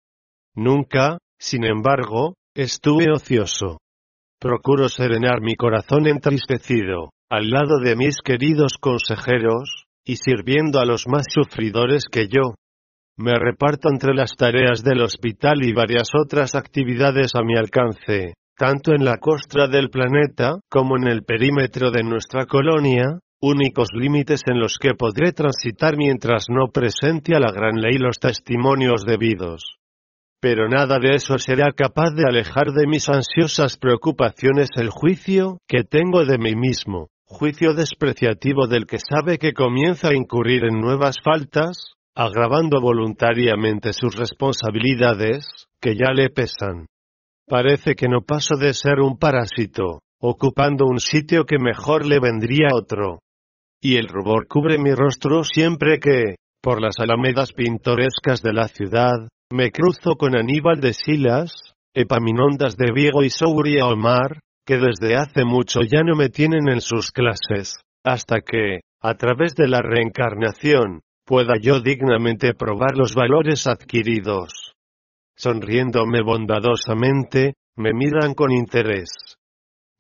[0.55, 3.79] Nunca, sin embargo, estuve ocioso.
[4.41, 11.07] Procuro serenar mi corazón entristecido, al lado de mis queridos consejeros, y sirviendo a los
[11.07, 12.55] más sufridores que yo.
[13.23, 18.95] Me reparto entre las tareas del hospital y varias otras actividades a mi alcance, tanto
[18.95, 24.59] en la costra del planeta como en el perímetro de nuestra colonia, únicos límites en
[24.59, 29.77] los que podré transitar mientras no presente a la gran ley los testimonios debidos.
[30.41, 35.85] Pero nada de eso será capaz de alejar de mis ansiosas preocupaciones el juicio que
[35.85, 41.17] tengo de mí mismo, juicio despreciativo del que sabe que comienza a incurrir en nuevas
[41.23, 45.47] faltas, agravando voluntariamente sus responsabilidades,
[45.81, 46.87] que ya le pesan.
[47.47, 52.69] Parece que no paso de ser un parásito, ocupando un sitio que mejor le vendría
[52.75, 53.21] otro
[53.81, 59.29] y el rubor cubre mi rostro siempre que, por las alamedas pintorescas de la ciudad,
[59.51, 61.53] me cruzo con Aníbal de Silas,
[61.95, 66.81] Epaminondas de Viego y Souria Omar, que desde hace mucho ya no me tienen en
[66.81, 71.01] sus clases, hasta que, a través de la reencarnación,
[71.31, 74.75] pueda yo dignamente probar los valores adquiridos.
[75.37, 79.39] Sonriéndome bondadosamente, me miran con interés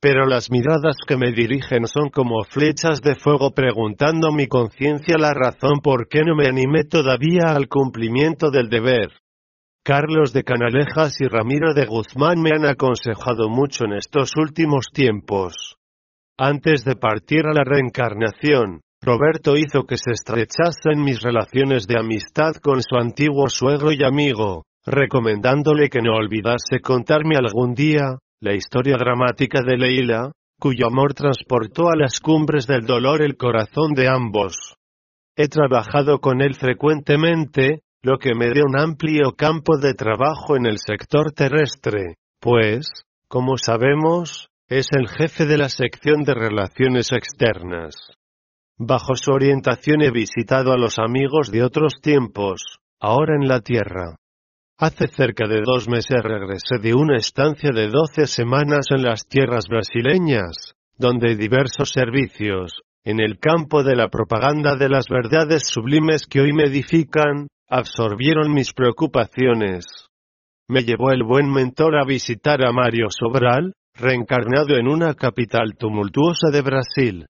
[0.00, 5.34] pero las miradas que me dirigen son como flechas de fuego preguntando mi conciencia la
[5.34, 9.10] razón por qué no me animé todavía al cumplimiento del deber.
[9.84, 15.76] Carlos de Canalejas y Ramiro de Guzmán me han aconsejado mucho en estos últimos tiempos.
[16.38, 22.52] Antes de partir a la reencarnación, Roberto hizo que se estrechasen mis relaciones de amistad
[22.62, 28.96] con su antiguo suegro y amigo, recomendándole que no olvidase contarme algún día, la historia
[28.98, 34.74] dramática de Leila, cuyo amor transportó a las cumbres del dolor el corazón de ambos.
[35.34, 40.66] He trabajado con él frecuentemente, lo que me dio un amplio campo de trabajo en
[40.66, 42.90] el sector terrestre, pues,
[43.28, 48.19] como sabemos, es el jefe de la sección de relaciones externas.
[48.82, 54.16] Bajo su orientación he visitado a los amigos de otros tiempos, ahora en la Tierra.
[54.78, 59.66] Hace cerca de dos meses regresé de una estancia de doce semanas en las tierras
[59.68, 66.40] brasileñas, donde diversos servicios, en el campo de la propaganda de las verdades sublimes que
[66.40, 69.84] hoy me edifican, absorbieron mis preocupaciones.
[70.68, 76.48] Me llevó el buen mentor a visitar a Mario Sobral, reencarnado en una capital tumultuosa
[76.50, 77.26] de Brasil.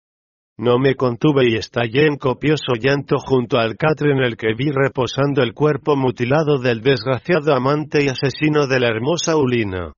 [0.63, 4.71] No me contuve y estallé en copioso llanto junto al catre en el que vi
[4.71, 9.95] reposando el cuerpo mutilado del desgraciado amante y asesino de la hermosa Ulina.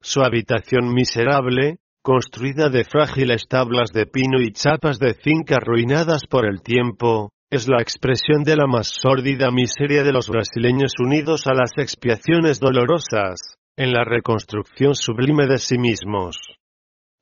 [0.00, 6.46] Su habitación miserable, construida de frágiles tablas de pino y chapas de zinc arruinadas por
[6.46, 11.52] el tiempo, es la expresión de la más sórdida miseria de los brasileños unidos a
[11.52, 16.36] las expiaciones dolorosas, en la reconstrucción sublime de sí mismos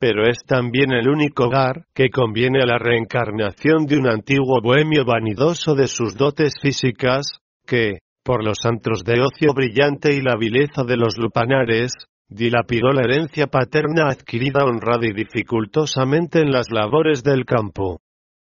[0.06, 5.06] pero es también el único hogar que conviene a la reencarnación de un antiguo bohemio
[5.06, 7.24] vanidoso de sus dotes físicas,
[7.66, 11.94] que, por los antros de ocio brillante y la vileza de los lupanares,
[12.28, 18.02] dilapidó la herencia paterna adquirida honrada y dificultosamente en las labores del campo.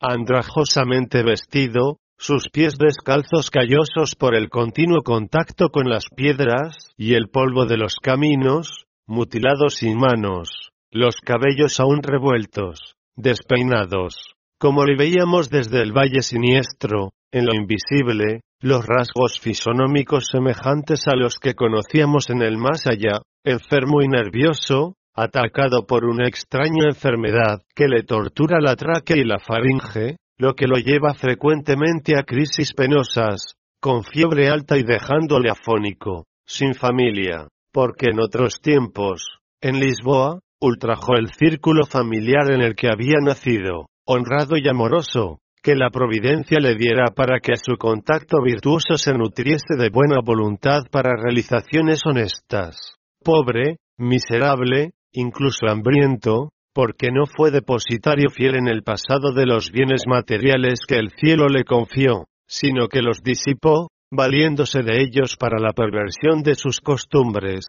[0.01, 7.29] Andrajosamente vestido, sus pies descalzos callosos por el continuo contacto con las piedras y el
[7.29, 15.49] polvo de los caminos, mutilados sin manos, los cabellos aún revueltos, despeinados, como le veíamos
[15.49, 22.29] desde el valle siniestro, en lo invisible, los rasgos fisonómicos semejantes a los que conocíamos
[22.29, 28.61] en el más allá, enfermo y nervioso, atacado por una extraña enfermedad que le tortura
[28.61, 34.47] la tráquea y la faringe, lo que lo lleva frecuentemente a crisis penosas, con fiebre
[34.47, 41.85] alta y dejándole afónico, sin familia, porque en otros tiempos, en Lisboa, ultrajó el círculo
[41.85, 47.39] familiar en el que había nacido, honrado y amoroso, que la providencia le diera para
[47.39, 52.95] que a su contacto virtuoso se nutriese de buena voluntad para realizaciones honestas.
[53.23, 60.03] Pobre, miserable, incluso hambriento, porque no fue depositario fiel en el pasado de los bienes
[60.07, 65.73] materiales que el cielo le confió, sino que los disipó, valiéndose de ellos para la
[65.73, 67.65] perversión de sus costumbres.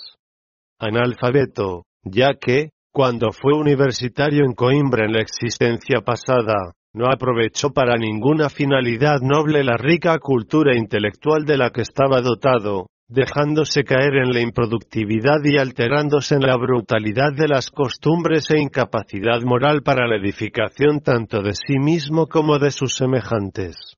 [0.78, 7.98] Analfabeto, ya que, cuando fue universitario en Coimbra en la existencia pasada, no aprovechó para
[7.98, 14.32] ninguna finalidad noble la rica cultura intelectual de la que estaba dotado, dejándose caer en
[14.32, 20.16] la improductividad y alterándose en la brutalidad de las costumbres e incapacidad moral para la
[20.16, 23.95] edificación tanto de sí mismo como de sus semejantes.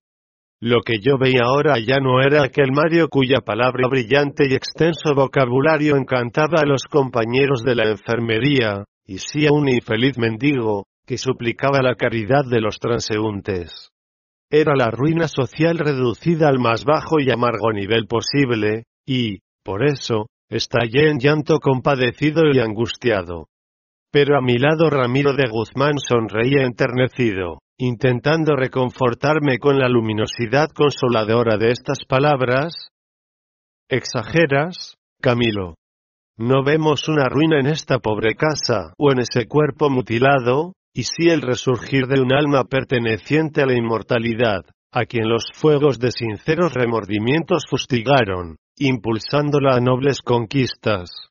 [0.60, 5.14] Lo que yo veía ahora ya no era aquel Mario cuya palabra brillante y extenso
[5.14, 11.16] vocabulario encantaba a los compañeros de la enfermería, y sí a un infeliz mendigo, que
[11.16, 13.90] suplicaba la caridad de los transeúntes.
[14.50, 20.26] Era la ruina social reducida al más bajo y amargo nivel posible, y, por eso,
[20.50, 23.46] estallé en llanto compadecido y angustiado.
[24.10, 31.58] Pero a mi lado Ramiro de Guzmán sonreía enternecido, intentando reconfortarme con la luminosidad consoladora
[31.58, 32.88] de estas palabras.
[33.88, 35.74] Exageras, Camilo.
[36.38, 41.28] No vemos una ruina en esta pobre casa o en ese cuerpo mutilado, y sí
[41.28, 46.72] el resurgir de un alma perteneciente a la inmortalidad, a quien los fuegos de sinceros
[46.74, 51.27] remordimientos fustigaron, impulsándola a nobles conquistas.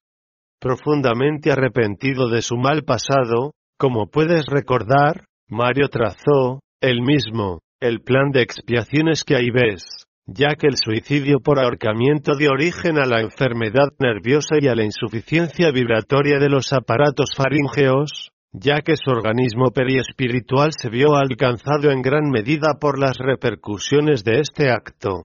[0.59, 8.31] Profundamente arrepentido de su mal pasado, como puedes recordar, Mario trazó, él mismo, el plan
[8.31, 13.21] de expiaciones que ahí ves, ya que el suicidio por ahorcamiento dio origen a la
[13.21, 19.69] enfermedad nerviosa y a la insuficiencia vibratoria de los aparatos faríngeos, ya que su organismo
[19.69, 25.21] periespiritual se vio alcanzado en gran medida por las repercusiones de este acto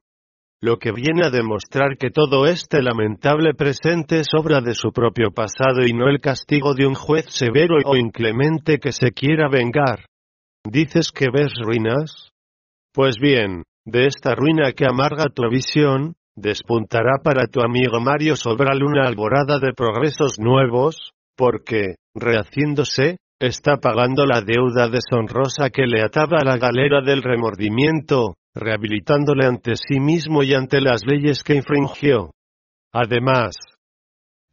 [0.63, 5.33] lo que viene a demostrar que todo este lamentable presente es obra de su propio
[5.33, 10.07] pasado y no el castigo de un juez severo o inclemente que se quiera vengar.
[10.65, 12.31] ¿Dices que ves ruinas?
[12.95, 18.73] Pues bien, de esta ruina que amarga tu visión, despuntará para tu amigo Mario sobre
[18.77, 26.39] luna alborada de progresos nuevos, porque, rehaciéndose, está pagando la deuda deshonrosa que le ataba
[26.41, 32.31] a la galera del remordimiento, rehabilitándole ante sí mismo y ante las leyes que infringió.
[32.93, 33.55] Además,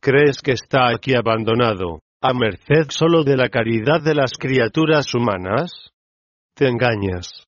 [0.02, 5.92] ¿crees que está aquí abandonado, a merced solo de la caridad de las criaturas humanas?
[6.56, 7.46] Te engañas.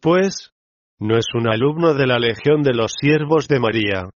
[0.00, 0.50] Pues,
[0.98, 4.10] no es un alumno de la Legión de los Siervos de María.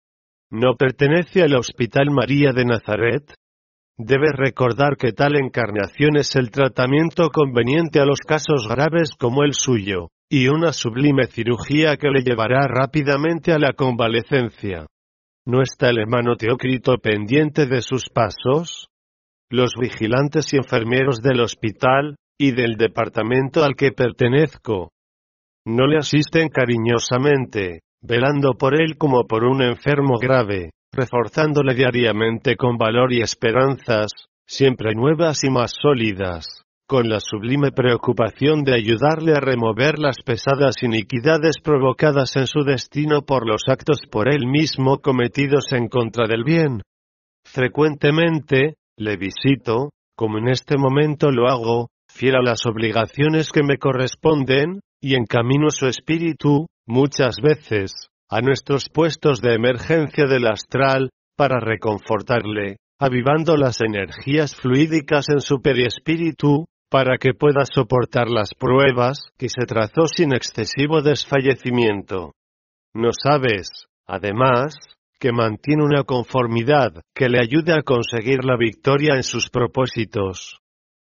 [0.50, 3.34] No pertenece al Hospital María de Nazaret.
[4.00, 9.54] Debes recordar que tal encarnación es el tratamiento conveniente a los casos graves como el
[9.54, 14.86] suyo y una sublime cirugía que le llevará rápidamente a la convalecencia.
[15.46, 18.90] ¿No está el hermano Teócrito pendiente de sus pasos?
[19.50, 24.92] Los vigilantes y enfermeros del hospital, y del departamento al que pertenezco,
[25.66, 32.78] no le asisten cariñosamente, velando por él como por un enfermo grave, reforzándole diariamente con
[32.78, 34.08] valor y esperanzas,
[34.46, 40.82] siempre nuevas y más sólidas con la sublime preocupación de ayudarle a remover las pesadas
[40.82, 46.46] iniquidades provocadas en su destino por los actos por él mismo cometidos en contra del
[46.46, 46.82] bien.
[47.46, 53.78] Frecuentemente, le visito, como en este momento lo hago, fiel a las obligaciones que me
[53.78, 57.92] corresponden, y encamino su espíritu, muchas veces,
[58.30, 65.62] a nuestros puestos de emergencia del astral, para reconfortarle, avivando las energías fluídicas en su
[65.62, 72.34] periespíritu, para que pueda soportar las pruebas que se trazó sin excesivo desfallecimiento.
[72.94, 74.76] No sabes, además,
[75.20, 80.60] que mantiene una conformidad que le ayude a conseguir la victoria en sus propósitos.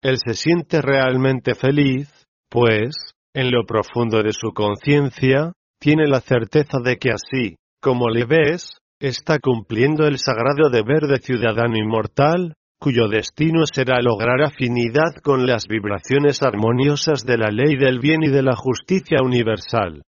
[0.01, 2.09] Él se siente realmente feliz,
[2.49, 2.95] pues,
[3.33, 8.77] en lo profundo de su conciencia, tiene la certeza de que así, como le ves,
[8.99, 15.67] está cumpliendo el sagrado deber de ciudadano inmortal, cuyo destino será lograr afinidad con las
[15.67, 20.03] vibraciones armoniosas de la ley del bien y de la justicia universal.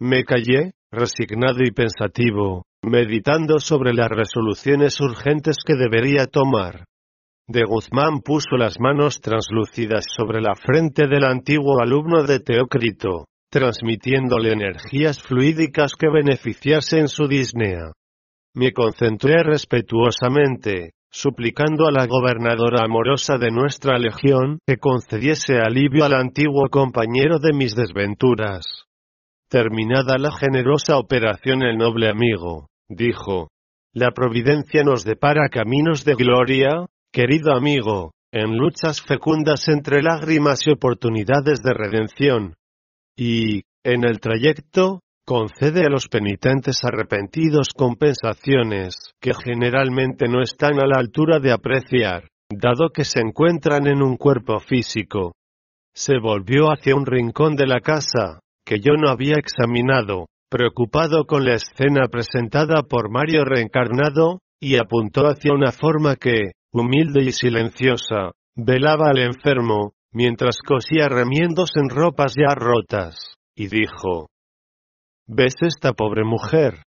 [0.00, 6.84] Me callé, resignado y pensativo, meditando sobre las resoluciones urgentes que debería tomar.
[7.46, 14.50] De Guzmán puso las manos translúcidas sobre la frente del antiguo alumno de Teócrito, transmitiéndole
[14.50, 17.92] energías fluídicas que beneficiasen su disnea.
[18.52, 26.14] Me concentré respetuosamente, suplicando a la gobernadora amorosa de nuestra legión que concediese alivio al
[26.14, 28.64] antiguo compañero de mis desventuras.
[29.48, 33.50] Terminada la generosa operación el noble amigo, dijo,
[33.92, 40.72] la providencia nos depara caminos de gloria, querido amigo, en luchas fecundas entre lágrimas y
[40.72, 42.54] oportunidades de redención.
[43.16, 50.86] Y, en el trayecto, concede a los penitentes arrepentidos compensaciones que generalmente no están a
[50.86, 55.32] la altura de apreciar, dado que se encuentran en un cuerpo físico.
[55.94, 61.44] Se volvió hacia un rincón de la casa, que yo no había examinado, preocupado con
[61.44, 68.32] la escena presentada por Mario reencarnado, y apuntó hacia una forma que, humilde y silenciosa,
[68.56, 74.28] velaba al enfermo, mientras cosía remiendos en ropas ya rotas, y dijo,
[75.26, 76.82] ¿Ves esta pobre mujer?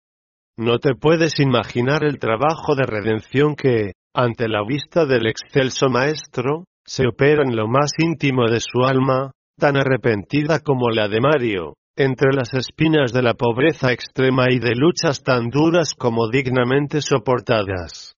[0.56, 6.64] No te puedes imaginar el trabajo de redención que, ante la vista del excelso Maestro,
[6.86, 11.74] se opera en lo más íntimo de su alma, tan arrepentida como la de Mario,
[11.96, 18.14] entre las espinas de la pobreza extrema y de luchas tan duras como dignamente soportadas.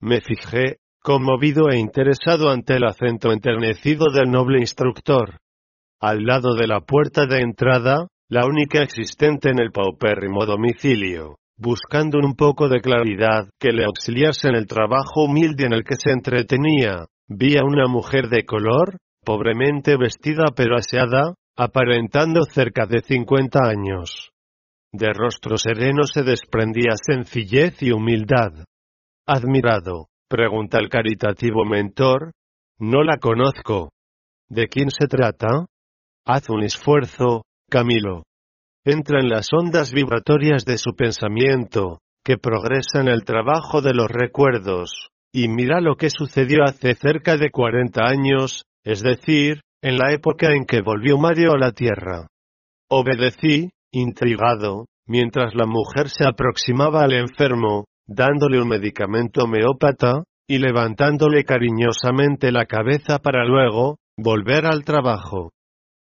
[0.00, 5.38] Me fijé, conmovido e interesado ante el acento enternecido del noble instructor.
[6.00, 12.18] Al lado de la puerta de entrada, la única existente en el paupérrimo domicilio, buscando
[12.18, 16.12] un poco de claridad que le auxiliase en el trabajo humilde en el que se
[16.12, 23.60] entretenía, vi a una mujer de color, pobremente vestida pero aseada, aparentando cerca de cincuenta
[23.64, 24.30] años.
[24.92, 28.52] De rostro sereno se desprendía sencillez y humildad.
[29.26, 32.32] Admirado, pregunta el caritativo mentor.
[32.78, 33.90] No la conozco.
[34.48, 35.66] ¿De quién se trata?
[36.26, 38.22] Haz un esfuerzo, Camilo.
[38.82, 44.08] Entra en las ondas vibratorias de su pensamiento, que progresa en el trabajo de los
[44.10, 44.90] recuerdos,
[45.34, 50.54] y mira lo que sucedió hace cerca de 40 años, es decir, en la época
[50.54, 52.26] en que volvió Mario a la Tierra.
[52.88, 61.44] Obedecí, intrigado, mientras la mujer se aproximaba al enfermo, dándole un medicamento homeópata, y levantándole
[61.44, 65.52] cariñosamente la cabeza para luego, volver al trabajo.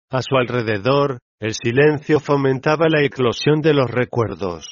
[0.09, 4.67] A su alrededor, el silencio fomentaba la eclosión de los recuerdos.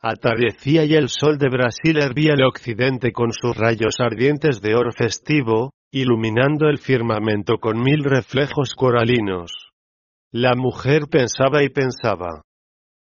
[0.00, 4.92] Atardecía y el sol de Brasil hervía el occidente con sus rayos ardientes de oro
[4.92, 9.50] festivo, iluminando el firmamento con mil reflejos coralinos.
[10.32, 12.42] La mujer pensaba y pensaba.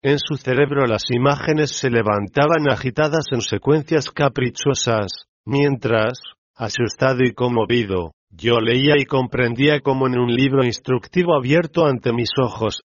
[0.04, 5.12] En su cerebro las imágenes se levantaban agitadas en secuencias caprichosas,
[5.45, 6.20] mientras,
[6.56, 12.30] asustado y conmovido, yo leía y comprendía como en un libro instructivo abierto ante mis
[12.41, 12.82] ojos.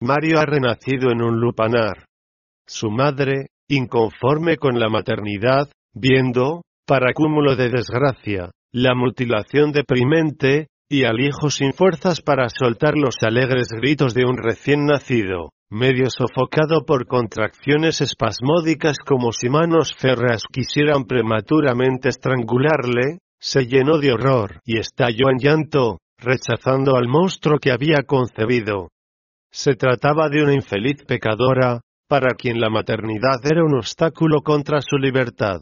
[0.00, 2.04] Mario ha renacido en un lupanar.
[2.68, 11.02] Su madre, inconforme con la maternidad, viendo, para cúmulo de desgracia, la mutilación deprimente, y
[11.02, 16.84] al hijo sin fuerzas para soltar los alegres gritos de un recién nacido, medio sofocado
[16.84, 24.78] por contracciones espasmódicas como si manos férreas quisieran prematuramente estrangularle, se llenó de horror y
[24.78, 28.88] estalló en llanto, rechazando al monstruo que había concebido.
[29.52, 34.96] Se trataba de una infeliz pecadora, para quien la maternidad era un obstáculo contra su
[34.96, 35.60] libertad.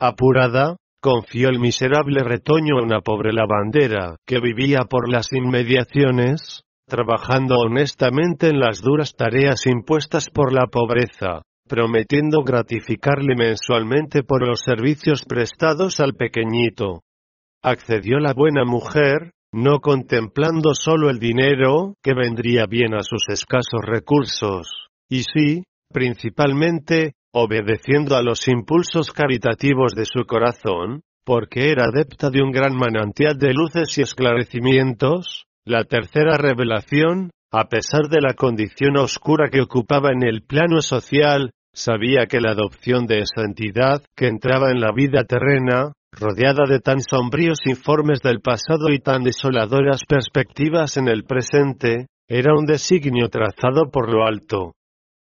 [0.00, 7.56] Apurada, confió el miserable retoño a una pobre lavandera que vivía por las inmediaciones, trabajando
[7.58, 15.24] honestamente en las duras tareas impuestas por la pobreza, prometiendo gratificarle mensualmente por los servicios
[15.24, 17.02] prestados al pequeñito.
[17.62, 23.80] Accedió la buena mujer, no contemplando solo el dinero, que vendría bien a sus escasos
[23.84, 24.68] recursos,
[25.08, 32.42] y sí, principalmente, obedeciendo a los impulsos caritativos de su corazón, porque era adepta de
[32.42, 38.96] un gran manantial de luces y esclarecimientos, la tercera revelación, a pesar de la condición
[38.96, 44.28] oscura que ocupaba en el plano social, Sabía que la adopción de esa entidad, que
[44.28, 50.00] entraba en la vida terrena, rodeada de tan sombríos informes del pasado y tan desoladoras
[50.08, 54.72] perspectivas en el presente, era un designio trazado por lo alto.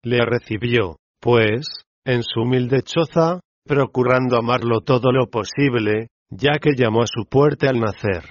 [0.05, 1.67] Le recibió, pues,
[2.05, 7.71] en su humilde choza, procurando amarlo todo lo posible, ya que llamó a su puerta
[7.71, 8.31] al nacer.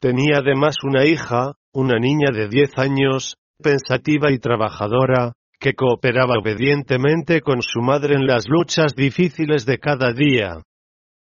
[0.00, 7.42] Tenía además una hija, una niña de diez años, pensativa y trabajadora, que cooperaba obedientemente
[7.42, 10.62] con su madre en las luchas difíciles de cada día.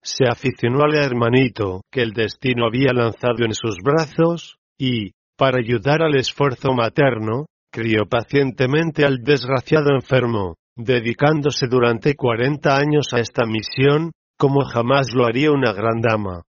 [0.01, 6.03] Se aficionó al hermanito que el destino había lanzado en sus brazos, y, para ayudar
[6.03, 14.13] al esfuerzo materno, crió pacientemente al desgraciado enfermo, dedicándose durante cuarenta años a esta misión,
[14.39, 16.43] como jamás lo haría una gran dama.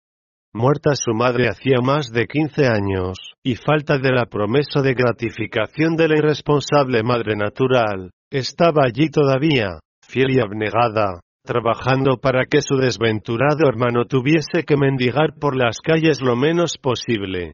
[0.57, 5.95] Muerta su madre hacía más de quince años, y falta de la promesa de gratificación
[5.95, 12.75] de la irresponsable madre natural, estaba allí todavía, fiel y abnegada, trabajando para que su
[12.75, 17.53] desventurado hermano tuviese que mendigar por las calles lo menos posible.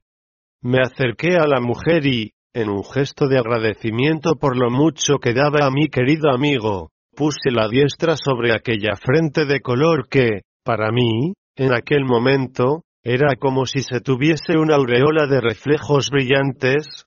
[0.62, 5.34] Me acerqué a la mujer y, en un gesto de agradecimiento por lo mucho que
[5.34, 10.90] daba a mi querido amigo, puse la diestra sobre aquella frente de color que, para
[10.94, 17.06] mí, en aquel momento, era como si se tuviese una aureola de reflejos brillantes.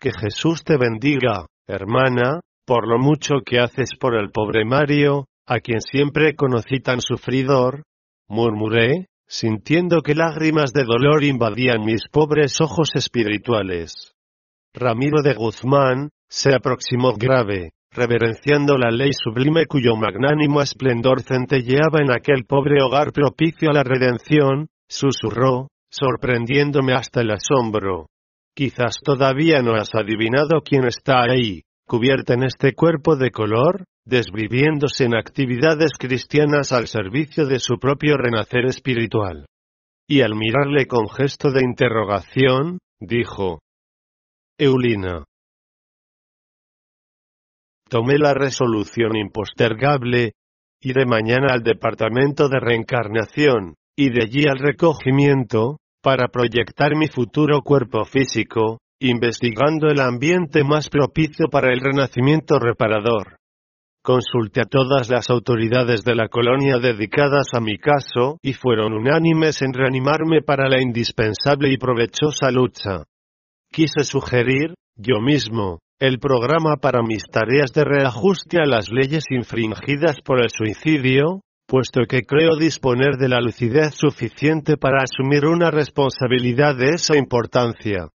[0.00, 5.60] Que Jesús te bendiga, hermana, por lo mucho que haces por el pobre Mario, a
[5.60, 7.82] quien siempre conocí tan sufridor,
[8.28, 14.14] murmuré, sintiendo que lágrimas de dolor invadían mis pobres ojos espirituales.
[14.72, 22.10] Ramiro de Guzmán, se aproximó grave, reverenciando la ley sublime cuyo magnánimo esplendor centelleaba en
[22.10, 28.06] aquel pobre hogar propicio a la redención, susurró, sorprendiéndome hasta el asombro.
[28.54, 35.04] Quizás todavía no has adivinado quién está ahí, cubierta en este cuerpo de color, desviviéndose
[35.04, 39.46] en actividades cristianas al servicio de su propio renacer espiritual.
[40.06, 43.60] Y al mirarle con gesto de interrogación, dijo,
[44.58, 45.24] Eulina.
[47.88, 50.32] Tomé la resolución impostergable,
[50.80, 57.62] iré mañana al departamento de reencarnación, y de allí al recogimiento, para proyectar mi futuro
[57.62, 63.38] cuerpo físico, investigando el ambiente más propicio para el renacimiento reparador.
[64.02, 69.62] Consulté a todas las autoridades de la colonia dedicadas a mi caso y fueron unánimes
[69.62, 73.04] en reanimarme para la indispensable y provechosa lucha.
[73.72, 80.16] Quise sugerir, yo mismo, el programa para mis tareas de reajuste a las leyes infringidas
[80.22, 86.76] por el suicidio, puesto que creo disponer de la lucidez suficiente para asumir una responsabilidad
[86.76, 88.08] de esa importancia.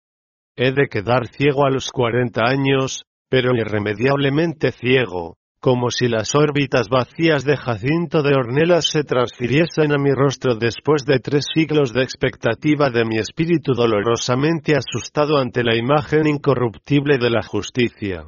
[0.55, 6.87] He de quedar ciego a los 40 años, pero irremediablemente ciego, como si las órbitas
[6.89, 12.03] vacías de Jacinto de Ornelas se transfiriesen a mi rostro después de tres siglos de
[12.03, 18.27] expectativa de mi espíritu dolorosamente asustado ante la imagen incorruptible de la justicia.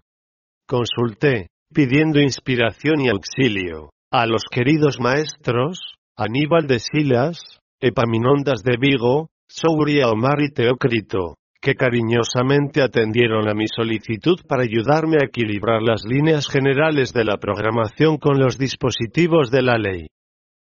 [0.68, 5.80] Consulté, pidiendo inspiración y auxilio, a los queridos maestros,
[6.18, 13.68] Aníbal de Silas, Epaminondas de Vigo, Souria Omar y Teócrito, que cariñosamente atendieron a mi
[13.74, 19.62] solicitud para ayudarme a equilibrar las líneas generales de la programación con los dispositivos de
[19.62, 20.08] la ley.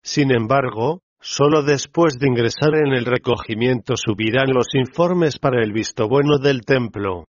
[0.02, 6.08] Sin embargo, solo después de ingresar en el recogimiento subirán los informes para el visto
[6.08, 7.26] bueno del templo.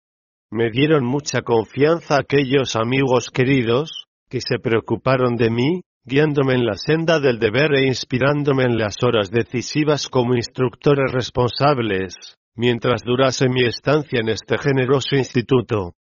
[0.50, 6.76] Me dieron mucha confianza aquellos amigos queridos, que se preocuparon de mí, guiándome en la
[6.76, 12.16] senda del deber e inspirándome en las horas decisivas como instructores responsables,
[12.56, 15.94] mientras durase mi estancia en este generoso instituto.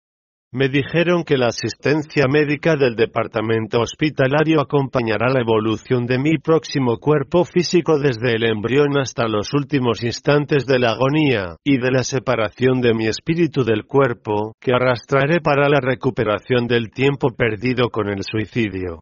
[0.50, 6.96] Me dijeron que la asistencia médica del departamento hospitalario acompañará la evolución de mi próximo
[6.96, 12.02] cuerpo físico desde el embrión hasta los últimos instantes de la agonía y de la
[12.02, 18.08] separación de mi espíritu del cuerpo, que arrastraré para la recuperación del tiempo perdido con
[18.08, 19.00] el suicidio.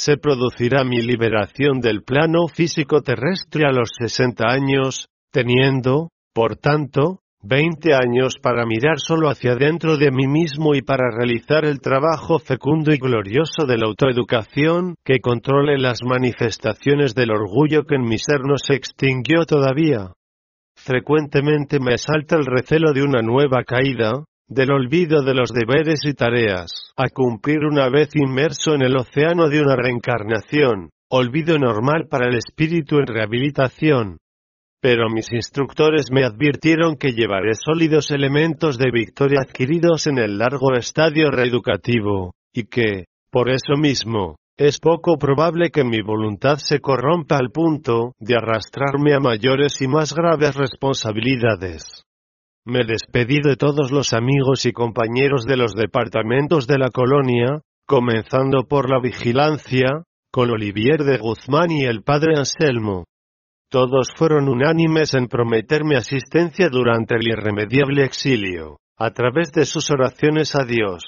[0.00, 7.18] Se producirá mi liberación del plano físico terrestre a los 60 años, teniendo, por tanto,
[7.42, 12.38] veinte años para mirar solo hacia dentro de mí mismo y para realizar el trabajo
[12.38, 18.18] fecundo y glorioso de la autoeducación, que controle las manifestaciones del orgullo que en mi
[18.18, 20.12] ser no se extinguió todavía.
[20.76, 26.14] Frecuentemente me asalta el recelo de una nueva caída, del olvido de los deberes y
[26.14, 32.28] tareas, a cumplir una vez inmerso en el océano de una reencarnación, olvido normal para
[32.28, 34.18] el espíritu en rehabilitación,
[34.80, 40.72] pero mis instructores me advirtieron que llevaré sólidos elementos de victoria adquiridos en el largo
[40.74, 47.36] estadio reeducativo, y que, por eso mismo, es poco probable que mi voluntad se corrompa
[47.36, 52.07] al punto de arrastrarme a mayores y más graves responsabilidades.
[52.68, 58.64] Me despedí de todos los amigos y compañeros de los departamentos de la colonia, comenzando
[58.68, 63.04] por la vigilancia, con Olivier de Guzmán y el padre Anselmo,
[63.70, 70.54] todos fueron unánimes en prometerme asistencia durante el irremediable exilio, a través de sus oraciones
[70.54, 71.02] a Dios.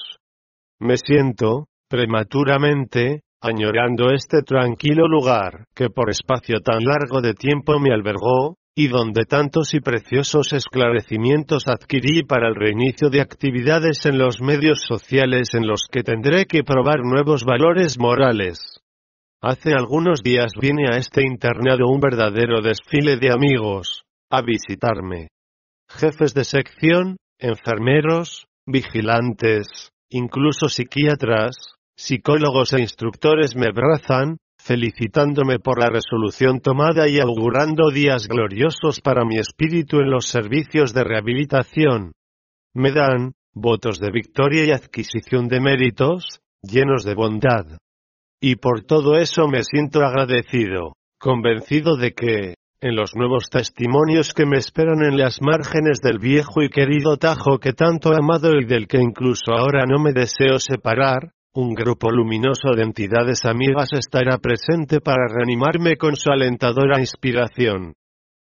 [0.79, 7.91] Me siento, prematuramente, añorando este tranquilo lugar, que por espacio tan largo de tiempo me
[7.91, 14.41] albergó, y donde tantos y preciosos esclarecimientos adquirí para el reinicio de actividades en los
[14.41, 18.81] medios sociales en los que tendré que probar nuevos valores morales.
[19.41, 25.29] Hace algunos días vine a este internado un verdadero desfile de amigos, a visitarme.
[25.89, 34.37] Jefes de sección, enfermeros, vigilantes, incluso psiquiatras, psicólogos e instructores me abrazan,
[34.71, 40.93] felicitándome por la resolución tomada y augurando días gloriosos para mi espíritu en los servicios
[40.93, 42.13] de rehabilitación.
[42.73, 47.65] Me dan, votos de victoria y adquisición de méritos, llenos de bondad.
[48.39, 54.45] Y por todo eso me siento agradecido, convencido de que, en los nuevos testimonios que
[54.45, 58.63] me esperan en las márgenes del viejo y querido Tajo que tanto he amado y
[58.63, 64.37] del que incluso ahora no me deseo separar, un grupo luminoso de entidades amigas estará
[64.37, 67.93] presente para reanimarme con su alentadora inspiración.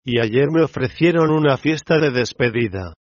[0.04, 2.94] Y ayer me ofrecieron una fiesta de despedida.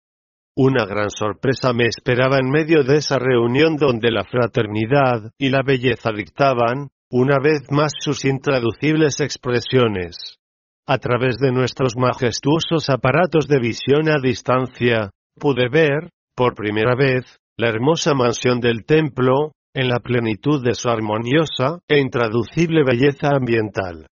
[0.56, 5.62] Una gran sorpresa me esperaba en medio de esa reunión donde la fraternidad y la
[5.62, 10.40] belleza dictaban, una vez más sus intraducibles expresiones.
[10.88, 17.38] A través de nuestros majestuosos aparatos de visión a distancia, pude ver, por primera vez,
[17.56, 24.08] la hermosa mansión del templo, en la plenitud de su armoniosa e intraducible belleza ambiental.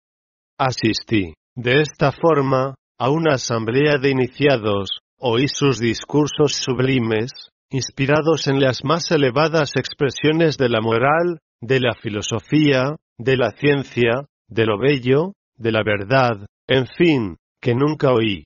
[0.58, 7.30] Asistí, de esta forma, a una asamblea de iniciados, oí sus discursos sublimes,
[7.70, 14.26] inspirados en las más elevadas expresiones de la moral, de la filosofía, de la ciencia,
[14.48, 18.44] de lo bello, de la verdad, en fin, que nunca oí.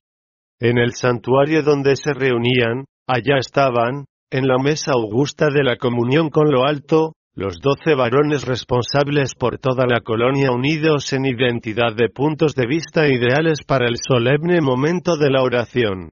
[0.60, 4.04] En el santuario donde se reunían, allá estaban,
[4.34, 9.58] en la mesa augusta de la comunión con lo alto, los doce varones responsables por
[9.58, 15.16] toda la colonia unidos en identidad de puntos de vista ideales para el solemne momento
[15.16, 16.10] de la oración.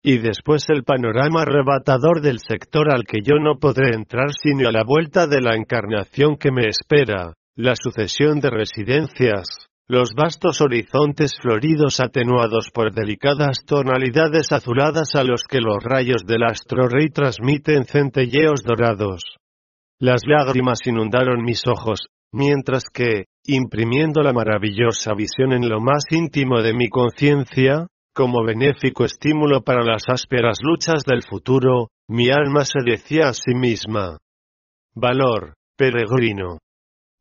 [0.00, 4.72] Y después el panorama arrebatador del sector al que yo no podré entrar sino a
[4.72, 11.38] la vuelta de la encarnación que me espera, la sucesión de residencias, los vastos horizontes
[11.40, 17.84] floridos atenuados por delicadas tonalidades azuladas a los que los rayos del astro rey transmiten
[17.84, 19.22] centelleos dorados.
[20.00, 26.62] Las lágrimas inundaron mis ojos, mientras que, imprimiendo la maravillosa visión en lo más íntimo
[26.62, 32.80] de mi conciencia, como benéfico estímulo para las ásperas luchas del futuro, mi alma se
[32.84, 34.18] decía a sí misma.
[34.94, 36.58] Valor, peregrino.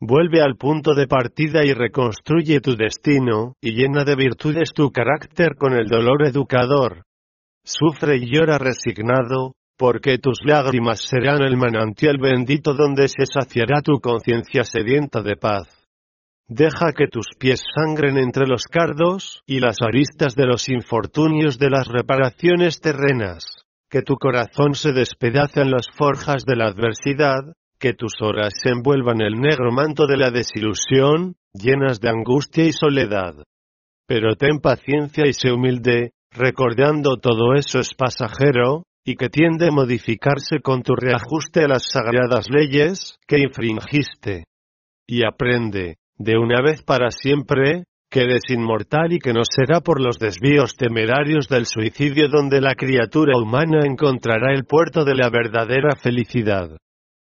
[0.07, 5.55] Vuelve al punto de partida y reconstruye tu destino, y llena de virtudes tu carácter
[5.57, 7.05] con el dolor educador.
[7.63, 13.99] Sufre y llora resignado, porque tus lágrimas serán el manantial bendito donde se saciará tu
[13.99, 15.67] conciencia sedienta de paz.
[16.47, 21.71] Deja que tus pies sangren entre los cardos y las aristas de los infortunios de
[21.71, 23.43] las reparaciones terrenas,
[23.89, 28.69] que tu corazón se despedace en las forjas de la adversidad, que tus horas se
[28.69, 33.35] envuelvan el negro manto de la desilusión, llenas de angustia y soledad.
[34.07, 39.71] Pero ten paciencia y sé humilde, recordando todo eso es pasajero, y que tiende a
[39.71, 44.45] modificarse con tu reajuste a las sagradas leyes que infringiste.
[45.07, 50.01] Y aprende, de una vez para siempre, que eres inmortal y que no será por
[50.01, 55.95] los desvíos temerarios del suicidio donde la criatura humana encontrará el puerto de la verdadera
[55.95, 56.77] felicidad.